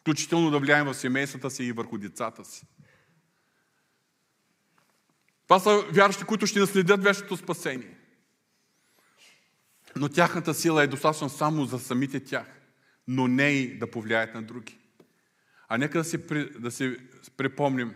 [0.00, 2.66] Включително да влияем в семействата си и върху децата си.
[5.44, 7.98] Това са вярващи, които ще наследят вечното спасение.
[9.96, 12.46] Но тяхната сила е достатъчна само за самите тях,
[13.08, 14.78] но не и да повлияят на други.
[15.68, 16.18] А нека да си,
[16.58, 16.96] да си
[17.36, 17.94] припомним,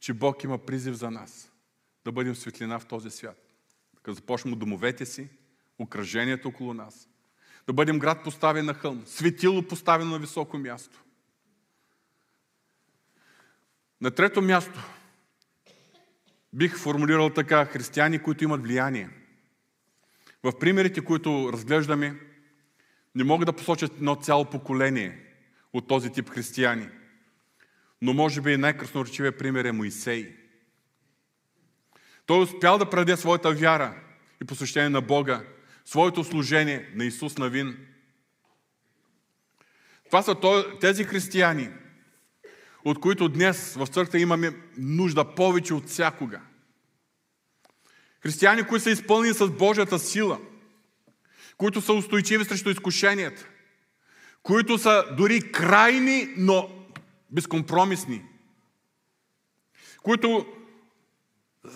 [0.00, 1.50] че Бог има призив за нас
[2.04, 3.54] да бъдем светлина в този свят.
[4.02, 5.28] Като започнем от домовете си,
[5.78, 7.08] окръжението около нас.
[7.66, 11.02] Да бъдем град поставен на хълм, светило поставено на високо място.
[14.00, 14.82] На трето място
[16.52, 19.10] бих формулирал така християни, които имат влияние.
[20.42, 22.20] В примерите, които разглеждаме,
[23.14, 25.24] не мога да посочат едно цяло поколение
[25.72, 26.88] от този тип християни.
[28.02, 30.36] Но може би най-красноречивия пример е Моисей.
[32.26, 34.02] Той успял да предаде своята вяра
[34.42, 35.44] и посвещение на Бога,
[35.86, 37.86] своето служение на Исус Навин.
[40.04, 40.36] Това са
[40.80, 41.70] тези християни,
[42.84, 46.40] от които днес в църква имаме нужда повече от всякога.
[48.20, 50.40] Християни, които са изпълнени с Божията сила,
[51.56, 53.48] които са устойчиви срещу изкушенията,
[54.42, 56.70] които са дори крайни, но
[57.30, 58.22] безкомпромисни,
[60.02, 60.46] които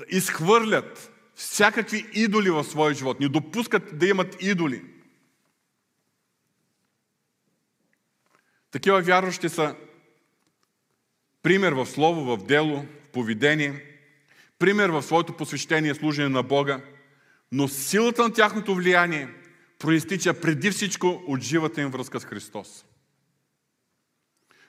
[0.08, 4.84] изхвърлят всякакви идоли в своя живот, не допускат да имат идоли.
[8.70, 9.76] Такива вярващи са
[11.42, 13.84] пример в слово, в дело, в поведение,
[14.58, 16.80] пример в своето посвещение, служение на Бога,
[17.52, 19.28] но силата на тяхното влияние
[19.78, 22.84] проистича преди всичко от живата им връзка с Христос.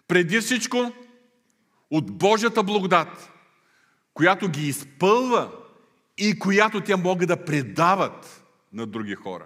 [0.07, 0.91] Преди всичко
[1.89, 3.31] от Божията благодат,
[4.13, 5.60] която ги изпълва
[6.23, 9.45] и която те могат да предават на други хора.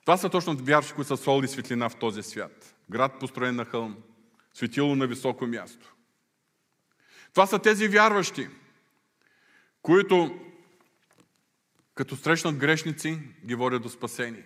[0.00, 2.76] Това са точно вярващи, които са сол и светлина в този свят.
[2.90, 3.96] Град построен на хълм,
[4.54, 5.94] светило на високо място.
[7.32, 8.48] Това са тези вярващи,
[9.82, 10.40] които
[11.94, 14.44] като срещнат грешници, ги водят до спасение.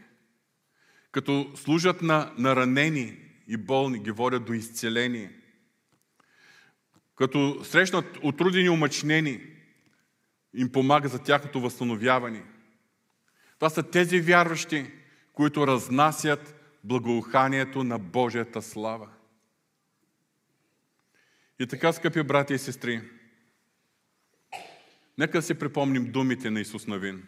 [1.12, 2.54] Като служат на, на
[3.48, 5.32] и болни, ги водят до изцеление.
[7.16, 9.55] Като срещнат отрудени умъчнени,
[10.56, 12.42] им помага за тяхното възстановяване.
[13.58, 14.90] Това са тези вярващи,
[15.32, 16.54] които разнасят
[16.84, 19.08] благоуханието на Божията слава.
[21.58, 23.00] И така, скъпи брати и сестри,
[25.18, 27.26] нека си припомним думите на Исус Навин.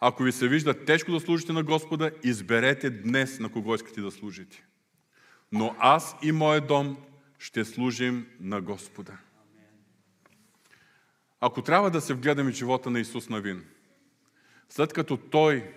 [0.00, 4.10] Ако ви се вижда тежко да служите на Господа, изберете днес на кого искате да
[4.10, 4.64] служите.
[5.52, 6.96] Но аз и моят дом
[7.38, 9.18] ще служим на Господа.
[11.46, 13.64] Ако трябва да се вгледаме в живота на Исус Навин,
[14.68, 15.72] след като Той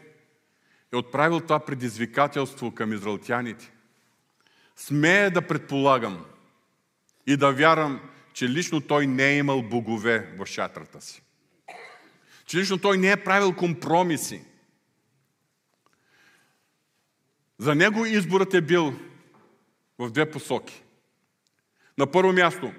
[0.94, 3.72] е отправил това предизвикателство към израелтяните,
[4.76, 6.26] смея да предполагам
[7.26, 11.22] и да вярвам, че лично Той не е имал богове в шатрата си.
[12.46, 14.42] Че лично Той не е правил компромиси.
[17.58, 18.94] За Него изборът е бил
[20.00, 20.84] в две посоки.
[21.98, 22.74] На първо място,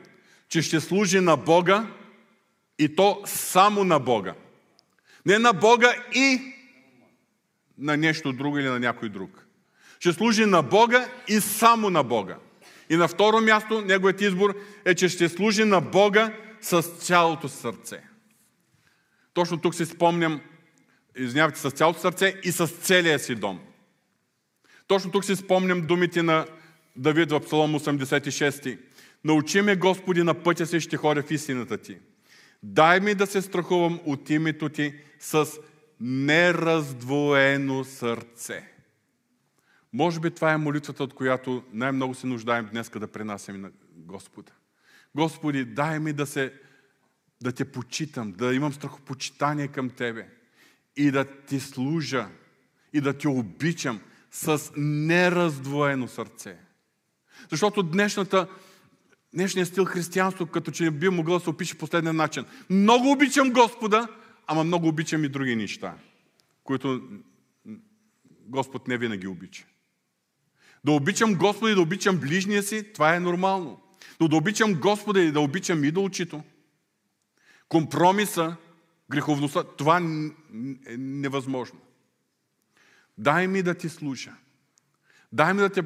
[0.49, 1.98] че ще служи на Бога
[2.79, 4.35] и то само на Бога.
[5.27, 6.55] Не на Бога и
[7.79, 9.47] на нещо друго или на някой друг.
[10.01, 12.37] Ще служи на Бога и само на Бога.
[12.91, 14.55] И на второ място, неговият избор
[14.85, 18.03] е, че ще служи на Бога с цялото сърце.
[19.35, 20.41] Точно тук си спомням,
[21.17, 23.61] извинявайте, с цялото сърце и с целия си дом.
[24.87, 26.47] Точно тук си спомням думите на
[26.97, 28.79] Давид в Псалом 86.
[29.25, 31.99] Научи ме, Господи, на пътя си ще ходя в истината Ти.
[32.63, 35.47] Дай ми да се страхувам от името Ти с
[36.01, 38.73] нераздвоено сърце.
[39.93, 44.53] Може би това е молитвата, от която най-много се нуждаем днес, да пренасяме на Господа.
[45.15, 46.53] Господи, дай ми да, се,
[47.43, 50.29] да те почитам, да имам страхопочитание към Тебе
[50.97, 52.29] и да Ти служа
[52.93, 54.01] и да Те обичам
[54.31, 56.59] с нераздвоено сърце.
[57.51, 58.49] Защото днешната,
[59.35, 62.45] днешният стил християнство, като че би могло да се опише последния начин.
[62.71, 64.09] Много обичам Господа,
[64.47, 65.95] ама много обичам и други неща,
[66.65, 67.03] които
[68.47, 69.65] Господ не винаги обича.
[70.85, 73.81] Да обичам Господа и да обичам ближния си, това е нормално.
[74.21, 76.43] Но да обичам Господа и да обичам идолчито,
[77.69, 78.57] компромиса,
[79.11, 80.03] греховността, това е
[80.99, 81.79] невъзможно.
[83.19, 84.33] Дай ми да ти служа.
[85.33, 85.83] Дай ми да те,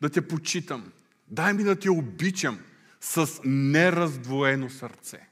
[0.00, 0.92] да те почитам.
[1.28, 2.58] Дай ми да те обичам
[3.00, 5.28] с нераздвоено сърце.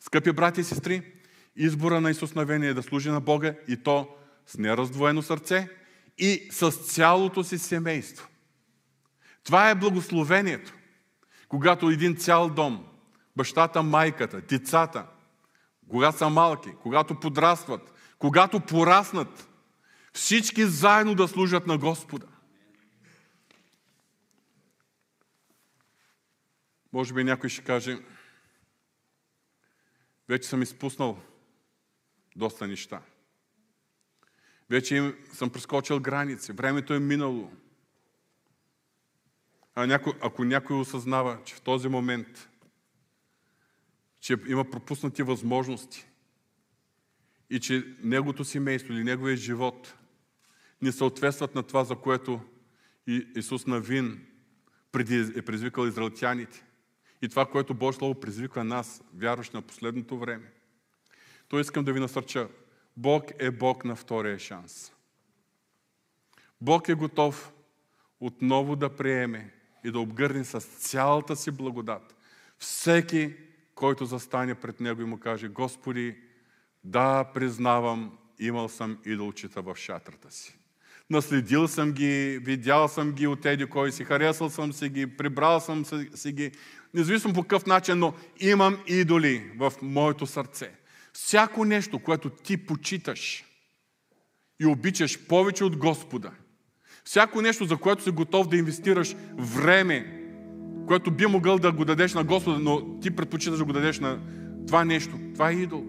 [0.00, 1.12] Скъпи брати и сестри,
[1.56, 4.08] избора на Исус Навение е да служи на Бога и то
[4.46, 5.68] с нераздвоено сърце
[6.18, 8.28] и с цялото си семейство.
[9.44, 10.74] Това е благословението.
[11.48, 12.86] Когато един цял дом,
[13.36, 15.06] бащата, майката, децата,
[15.88, 19.48] когато са малки, когато подрастват, когато пораснат,
[20.12, 22.26] всички заедно да служат на Господа.
[26.92, 27.98] Може би някой ще каже,
[30.28, 31.22] вече съм изпуснал
[32.36, 33.02] доста неща.
[34.70, 37.52] Вече съм прескочил граници, времето е минало.
[39.74, 42.48] А някой, ако някой осъзнава, че в този момент,
[44.20, 46.06] че има пропуснати възможности
[47.50, 49.94] и че неговото семейство или неговия живот
[50.82, 52.40] не съответстват на това, за което
[53.36, 54.26] Исус Навин
[54.92, 56.64] преди е предизвикал израелтяните.
[57.22, 60.52] И това, което Божие Слово предизвиква нас, вярващи на последното време.
[61.48, 62.48] То искам да ви насърча.
[62.96, 64.92] Бог е Бог на втория шанс.
[66.60, 67.52] Бог е готов
[68.20, 69.54] отново да приеме
[69.84, 72.16] и да обгърне с цялата си благодат
[72.58, 73.36] всеки,
[73.74, 76.16] който застане пред Него и му каже, Господи,
[76.84, 80.59] да, признавам, имал съм идолчета в шатрата си.
[81.10, 85.60] Наследил съм ги, видял съм ги от еди кой си, харесал съм си ги, прибрал
[85.60, 85.84] съм
[86.14, 86.50] си ги,
[86.94, 90.70] независимо по какъв начин, но имам идоли в моето сърце.
[91.12, 93.44] Всяко нещо, което ти почиташ
[94.60, 96.30] и обичаш повече от Господа,
[97.04, 100.22] всяко нещо, за което си готов да инвестираш време,
[100.86, 104.20] което би могъл да го дадеш на Господа, но ти предпочиташ да го дадеш на
[104.66, 105.18] това нещо.
[105.34, 105.84] Това е идол.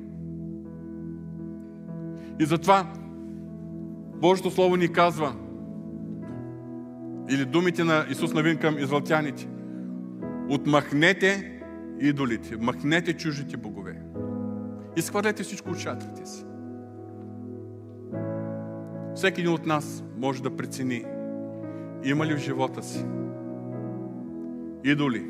[2.39, 2.93] И затова
[4.21, 5.35] Божието Слово ни казва,
[7.29, 9.47] или думите на Исус Навин към извълтяните,
[10.49, 11.59] отмахнете
[11.99, 14.01] идолите, махнете чужите богове.
[14.97, 16.45] Изхвърлете всичко от шатрите си.
[19.15, 21.05] Всеки един от нас може да прецени
[22.03, 23.05] има ли в живота си
[24.83, 25.25] идоли,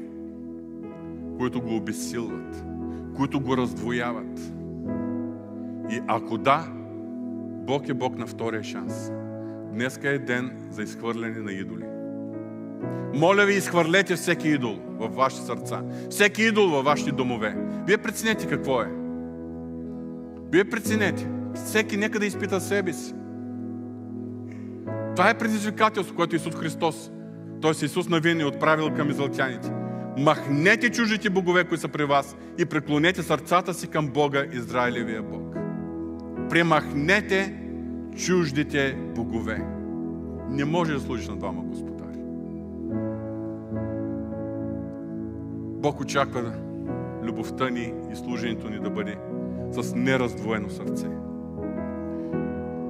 [1.38, 2.66] които го обесилват,
[3.16, 4.54] които го раздвояват.
[5.92, 6.68] И ако да,
[7.62, 9.12] Бог е Бог на втория шанс.
[9.74, 11.86] Днеска е ден за изхвърляне на идоли.
[13.14, 15.82] Моля ви, изхвърлете всеки идол във вашите сърца.
[16.10, 17.56] Всеки идол във вашите домове.
[17.88, 18.92] Вие преценете какво е.
[20.52, 21.28] Вие преценете.
[21.56, 23.14] Всеки нека да изпита себе си.
[25.16, 27.12] Това е предизвикателство, което Исус Христос,
[27.62, 27.86] т.е.
[27.86, 29.72] Исус Навин е отправил към израелтяните.
[30.18, 35.61] Махнете чужите богове, които са при вас и преклонете сърцата си към Бога, Израилевия Бог.
[36.52, 37.54] Премахнете
[38.16, 39.66] чуждите богове.
[40.50, 42.20] Не може да служиш на двама господари.
[45.82, 46.54] Бог очаква
[47.24, 49.18] любовта ни и служението ни да бъде
[49.72, 51.08] с нераздвоено сърце.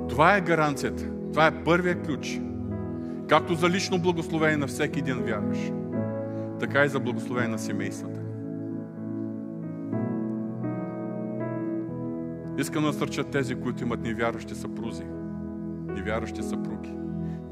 [0.10, 1.04] Това е гаранцията.
[1.32, 2.40] Това е първия ключ.
[3.30, 5.72] Както за лично благословение на всеки един вярваш,
[6.60, 8.11] така и за благословение на семействата.
[12.62, 15.04] Искам да насърча тези, които имат невярващи съпрузи,
[15.88, 16.94] невярващи съпруги,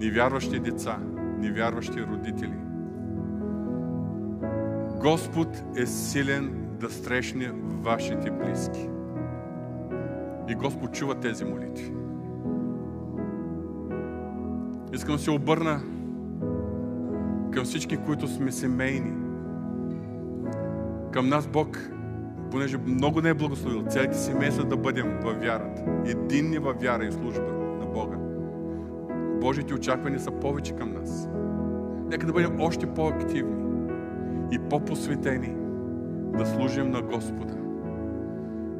[0.01, 0.99] невярващи деца,
[1.39, 2.57] невярващи родители.
[5.01, 7.51] Господ е силен да срещне
[7.81, 8.89] вашите близки.
[10.49, 11.93] И Господ чува тези молитви.
[14.93, 15.81] Искам да се обърна
[17.51, 19.13] към всички, които сме семейни.
[21.11, 21.91] Към нас Бог,
[22.51, 25.83] понеже много не е благословил, целите семейства да бъдем във вярата.
[26.05, 28.17] Единни във вяра и служба на Бога.
[29.41, 31.29] Божите очаквания са повече към нас.
[32.09, 33.63] Нека да бъдем още по-активни
[34.51, 35.55] и по-посветени
[36.37, 37.55] да служим на Господа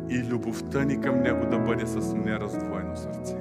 [0.09, 3.38] и любовта ни към Него да бъде с нераздвоено сърце.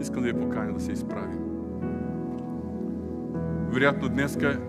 [0.00, 1.40] Искам да ви поканя да се изправим.
[3.70, 4.60] Вероятно днеска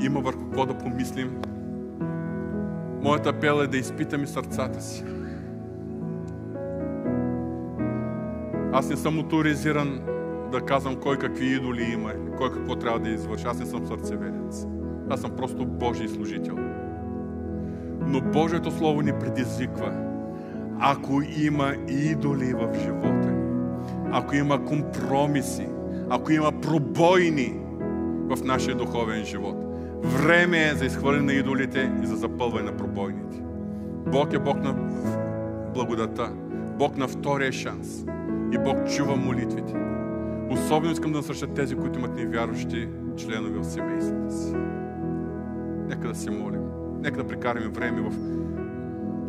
[0.00, 1.40] има върху какво да помислим.
[3.02, 5.04] Моят апел е да изпитаме сърцата си.
[8.72, 10.00] Аз не съм авторизиран
[10.52, 13.46] да казвам кой какви идоли има, кой какво трябва да извърши.
[13.46, 14.66] Аз не съм сърцеведец.
[15.10, 16.56] Аз съм просто Божий служител.
[18.06, 19.92] Но Божието Слово ни предизвиква.
[20.80, 23.48] Ако има идоли в живота ни,
[24.12, 25.68] ако има компромиси,
[26.10, 27.60] ако има пробойни
[28.28, 29.67] в нашия духовен живот,
[30.02, 33.42] време е за изхвърляне на идолите и за запълване на пробойните.
[34.06, 34.74] Бог е Бог на
[35.74, 36.32] благодата,
[36.78, 38.04] Бог на втория шанс.
[38.52, 39.74] И Бог чува молитвите.
[40.50, 44.54] Особено искам да насърча тези, които имат невярващи членове в семействата си.
[45.88, 46.62] Нека да се молим.
[47.00, 48.12] Нека да прекараме време в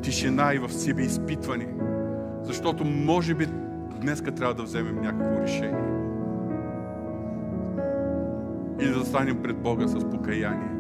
[0.02, 1.68] тишина и в себе изпитване.
[2.44, 3.48] Защото може би
[4.02, 5.99] днеска трябва да вземем някакво решение.
[8.80, 10.79] И да застанем пред Бога с покаяние.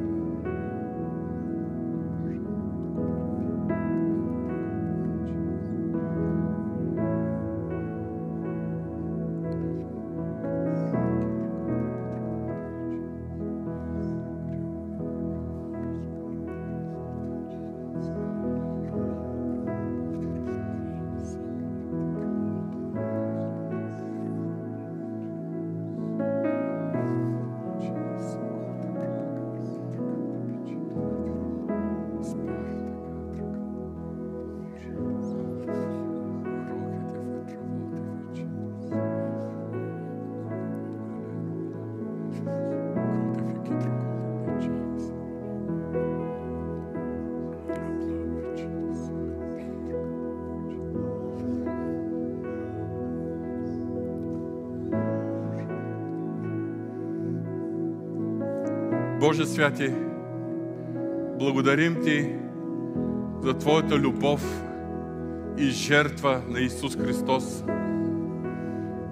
[59.19, 59.91] Боже святи,
[61.39, 62.35] благодарим Ти
[63.43, 64.63] за Твоята любов
[65.57, 67.63] и жертва на Исус Христос.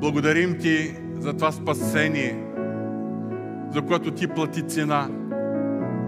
[0.02, 2.44] Благодарим Ти за това спасение,
[3.74, 5.10] за което Ти плати цена,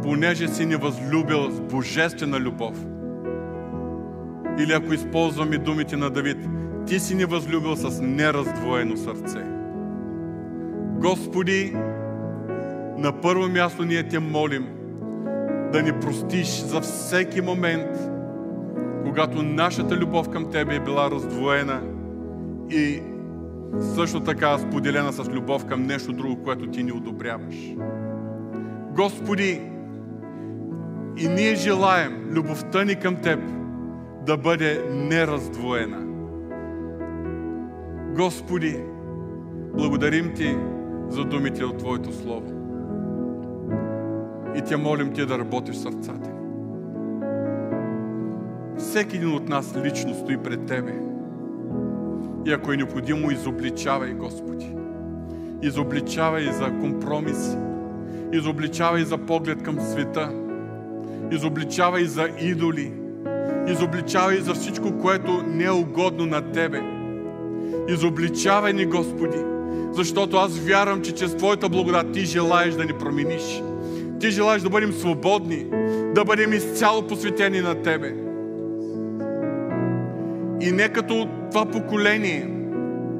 [0.03, 2.85] понеже си ни възлюбил с божествена любов.
[4.59, 6.37] Или ако използваме думите на Давид,
[6.87, 9.43] Ти си ни възлюбил с нераздвоено сърце.
[10.99, 11.75] Господи,
[12.99, 14.67] на първо място ние те молим
[15.71, 17.97] да ни простиш за всеки момент,
[19.05, 21.81] когато нашата любов към Тебе е била раздвоена
[22.69, 23.01] и
[23.95, 27.55] също така споделена с любов към нещо друго, което Ти ни одобряваш.
[28.95, 29.61] Господи,
[31.17, 33.39] и ние желаем любовта ни към Теб
[34.25, 36.05] да бъде нераздвоена.
[38.15, 38.79] Господи,
[39.77, 40.57] благодарим Ти
[41.09, 42.58] за думите от Твоето Слово.
[44.55, 46.29] И те молим Ти да работиш в сърцата.
[48.77, 50.93] Всеки един от нас лично стои пред Тебе.
[52.45, 54.75] И ако е необходимо, изобличавай, Господи.
[55.61, 57.57] Изобличавай за компромис.
[58.33, 60.31] Изобличавай за поглед към света.
[61.31, 62.93] Изобличавай за идоли.
[63.67, 66.81] Изобличавай за всичко, което не е угодно на Тебе.
[67.89, 69.37] Изобличавай ни, Господи,
[69.91, 73.61] защото аз вярвам, че чрез Твоята благодат Ти желаеш да ни промениш.
[74.19, 75.65] Ти желаеш да бъдем свободни,
[76.15, 78.15] да бъдем изцяло посветени на Тебе.
[80.61, 82.49] И не като това поколение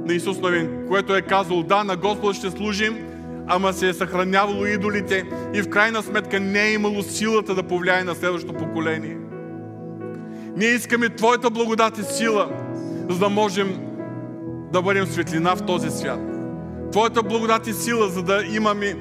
[0.06, 2.98] на Исус Новин, което е казал, да, на Господа ще служим,
[3.48, 5.24] ама се е съхранявало идолите
[5.54, 9.18] и в крайна сметка не е имало силата да повлияе на следващото поколение.
[10.58, 12.50] Ние искаме Твоята благодат и сила,
[13.10, 13.80] за да можем
[14.74, 16.20] да бъдем светлина в този свят.
[16.92, 18.96] Твоята благодат и сила, за да имаме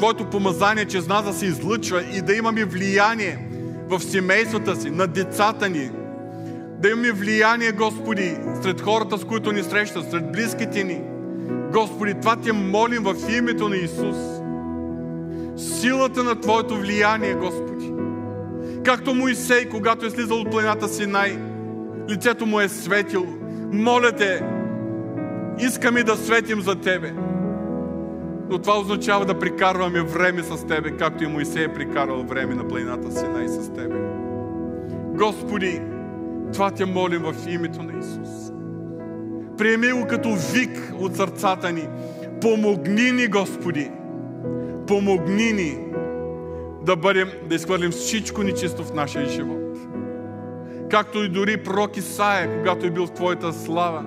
[0.00, 3.38] Твоето помазание чрез нас да се излъчва и да имаме влияние
[3.88, 5.90] в семействата си, на децата ни.
[6.78, 11.00] Да имаме влияние, Господи, сред хората, с които ни срещат, сред близките ни.
[11.72, 14.16] Господи, това Те молим в името на Исус.
[15.56, 17.92] Силата на Твоето влияние, Господи.
[18.84, 21.38] Както Моисей, когато е слизал от планината Синай,
[22.10, 23.26] лицето му е светило.
[23.72, 24.42] Моля Те,
[25.58, 27.12] искаме да светим за Тебе.
[28.50, 32.68] Но това означава да прикарваме време с Тебе, както и Моисей е прикарвал време на
[32.68, 33.96] планината Синай с Тебе.
[35.18, 35.80] Господи,
[36.52, 38.52] това Те молим в името на Исус.
[39.58, 41.88] Приеми го като вик от сърцата ни.
[42.40, 43.90] Помогни ни, Господи.
[44.86, 45.78] Помогни ни
[46.86, 49.78] да бъдем, да изхвърлим всичко нечисто в нашия живот.
[50.90, 54.04] Както и дори пророк Исаия, когато е бил в Твоята слава,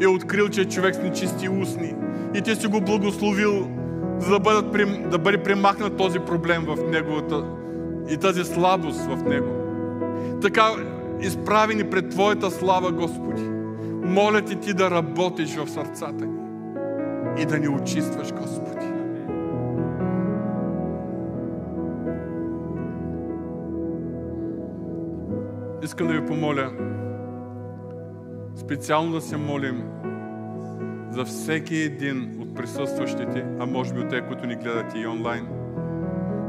[0.00, 1.94] е открил, че е човек с нечисти устни.
[2.34, 3.70] И ти си го благословил,
[4.18, 4.72] за да, бъдат,
[5.10, 7.44] да бъде примахнат този проблем в неговата
[8.10, 9.48] и тази слабост в него.
[10.42, 10.66] Така,
[11.20, 13.42] изправени пред Твоята слава, Господи,
[14.04, 16.38] моля ти Ти да работиш в сърцата ни.
[17.42, 18.86] и да ни очистваш, Господи.
[25.82, 26.70] Искам да ви помоля
[28.64, 29.84] специално да се молим
[31.10, 35.46] за всеки един от присъстващите, а може би от те, които ни гледат и онлайн,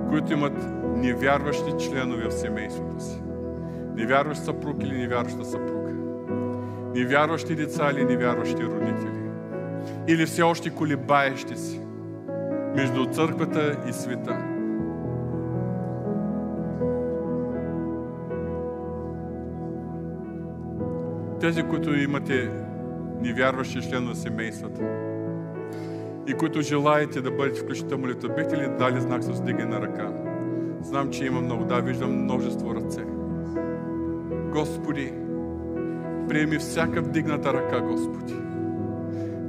[0.09, 0.53] които имат
[0.97, 3.21] невярващи членове в семейството си.
[3.95, 5.91] Невярващ съпруг или невярваща съпруга.
[6.95, 9.29] Невярващи деца или невярващи родители.
[10.07, 11.81] Или все още колебаещи си
[12.75, 14.54] между църквата и света.
[21.45, 22.51] Тези, които имате
[23.21, 24.81] невярващи член на семействата
[26.27, 30.11] и които желаете да бъдете включително молитва, бихте ли дали знак с вдигане на ръка?
[30.81, 31.65] Знам, че има много.
[31.65, 33.01] Да, виждам множество ръце.
[34.51, 35.13] Господи,
[36.29, 38.35] приеми всяка вдигната ръка, Господи.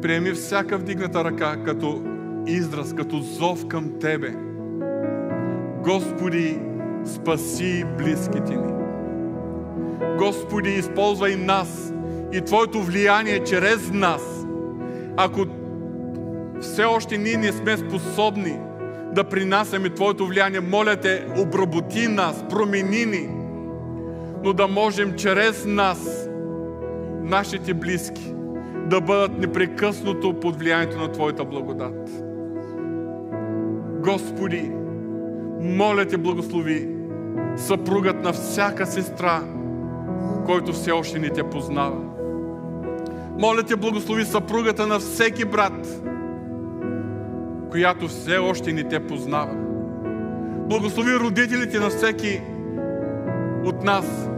[0.02, 2.02] Приеми всяка вдигната ръка като
[2.46, 4.34] израз, като зов към Тебе.
[5.84, 6.60] Господи,
[7.04, 8.75] спаси близките ни.
[10.18, 11.92] Господи, използвай нас
[12.32, 14.46] и Твоето влияние чрез нас.
[15.16, 15.46] Ако
[16.60, 18.58] все още ние не сме способни
[19.12, 23.28] да принасяме Твоето влияние, моля Те, обработи нас, промени ни,
[24.44, 26.28] но да можем чрез нас,
[27.22, 28.34] нашите близки,
[28.86, 32.10] да бъдат непрекъснато под влиянието на Твоята благодат.
[34.02, 34.72] Господи,
[35.60, 36.88] моля Те, благослови
[37.56, 39.42] съпругът на всяка сестра,
[40.46, 41.96] който все още не Те познава.
[43.38, 46.02] Моля Те, благослови съпругата на всеки брат,
[47.70, 49.54] която все още не Те познава.
[50.68, 52.40] Благослови родителите на всеки
[53.64, 54.28] от нас,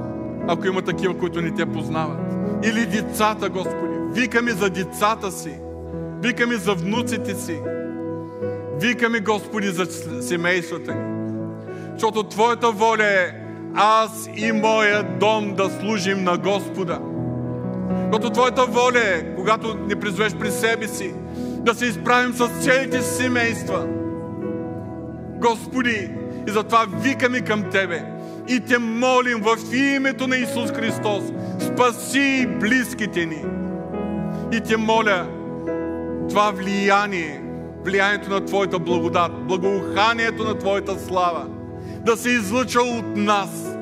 [0.49, 2.19] ако има такива, които не Те познават.
[2.65, 3.99] Или децата, Господи.
[4.13, 5.53] Викаме за децата си.
[6.23, 7.61] Викаме за внуците си.
[8.81, 9.87] Викаме, Господи, за
[10.23, 11.35] семействата ни.
[11.93, 13.38] Защото Твоята воля е
[13.79, 17.01] аз и моя дом да служим на Господа.
[18.13, 23.03] Защото Твоята воля е, когато ни призовеш при себе си, да се изправим с целите
[23.03, 23.87] си семейства.
[25.41, 26.11] Господи,
[26.49, 28.05] и затова викаме към Тебе
[28.49, 31.25] и Те молим в името на Исус Христос,
[31.61, 33.45] спаси близките ни.
[34.53, 35.27] И Те моля
[36.29, 37.43] това влияние,
[37.85, 41.47] влиянието на Твоята благодат, благоуханието на Твоята слава,
[42.01, 43.77] да се излъча от нас.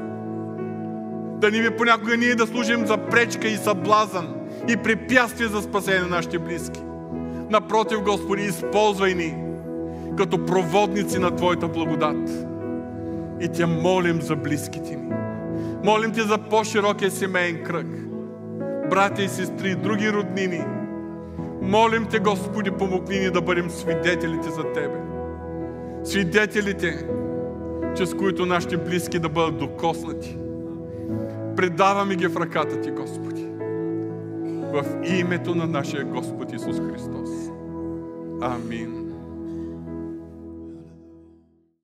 [1.40, 4.34] Да ни ви понякога ние да служим за пречка и съблазън
[4.68, 6.80] и препятствие за спасение на нашите близки.
[7.50, 9.34] Напротив, Господи, използвай ни
[10.16, 12.30] като проводници на Твоята благодат.
[13.40, 15.12] И Те молим за близките ни.
[15.84, 17.86] Молим Те за по-широкия семейен кръг.
[18.90, 20.64] Братя и сестри, други роднини.
[21.62, 25.00] Молим Те, Господи, помогни ни да бъдем свидетелите за Тебе.
[26.04, 27.06] Свидетелите,
[27.96, 30.38] чрез които нашите близки да бъдат докоснати.
[31.56, 33.46] Предаваме ги в ръката Ти, Господи.
[34.72, 34.84] В
[35.18, 37.30] името на нашия Господ Исус Христос.
[38.40, 39.05] Амин.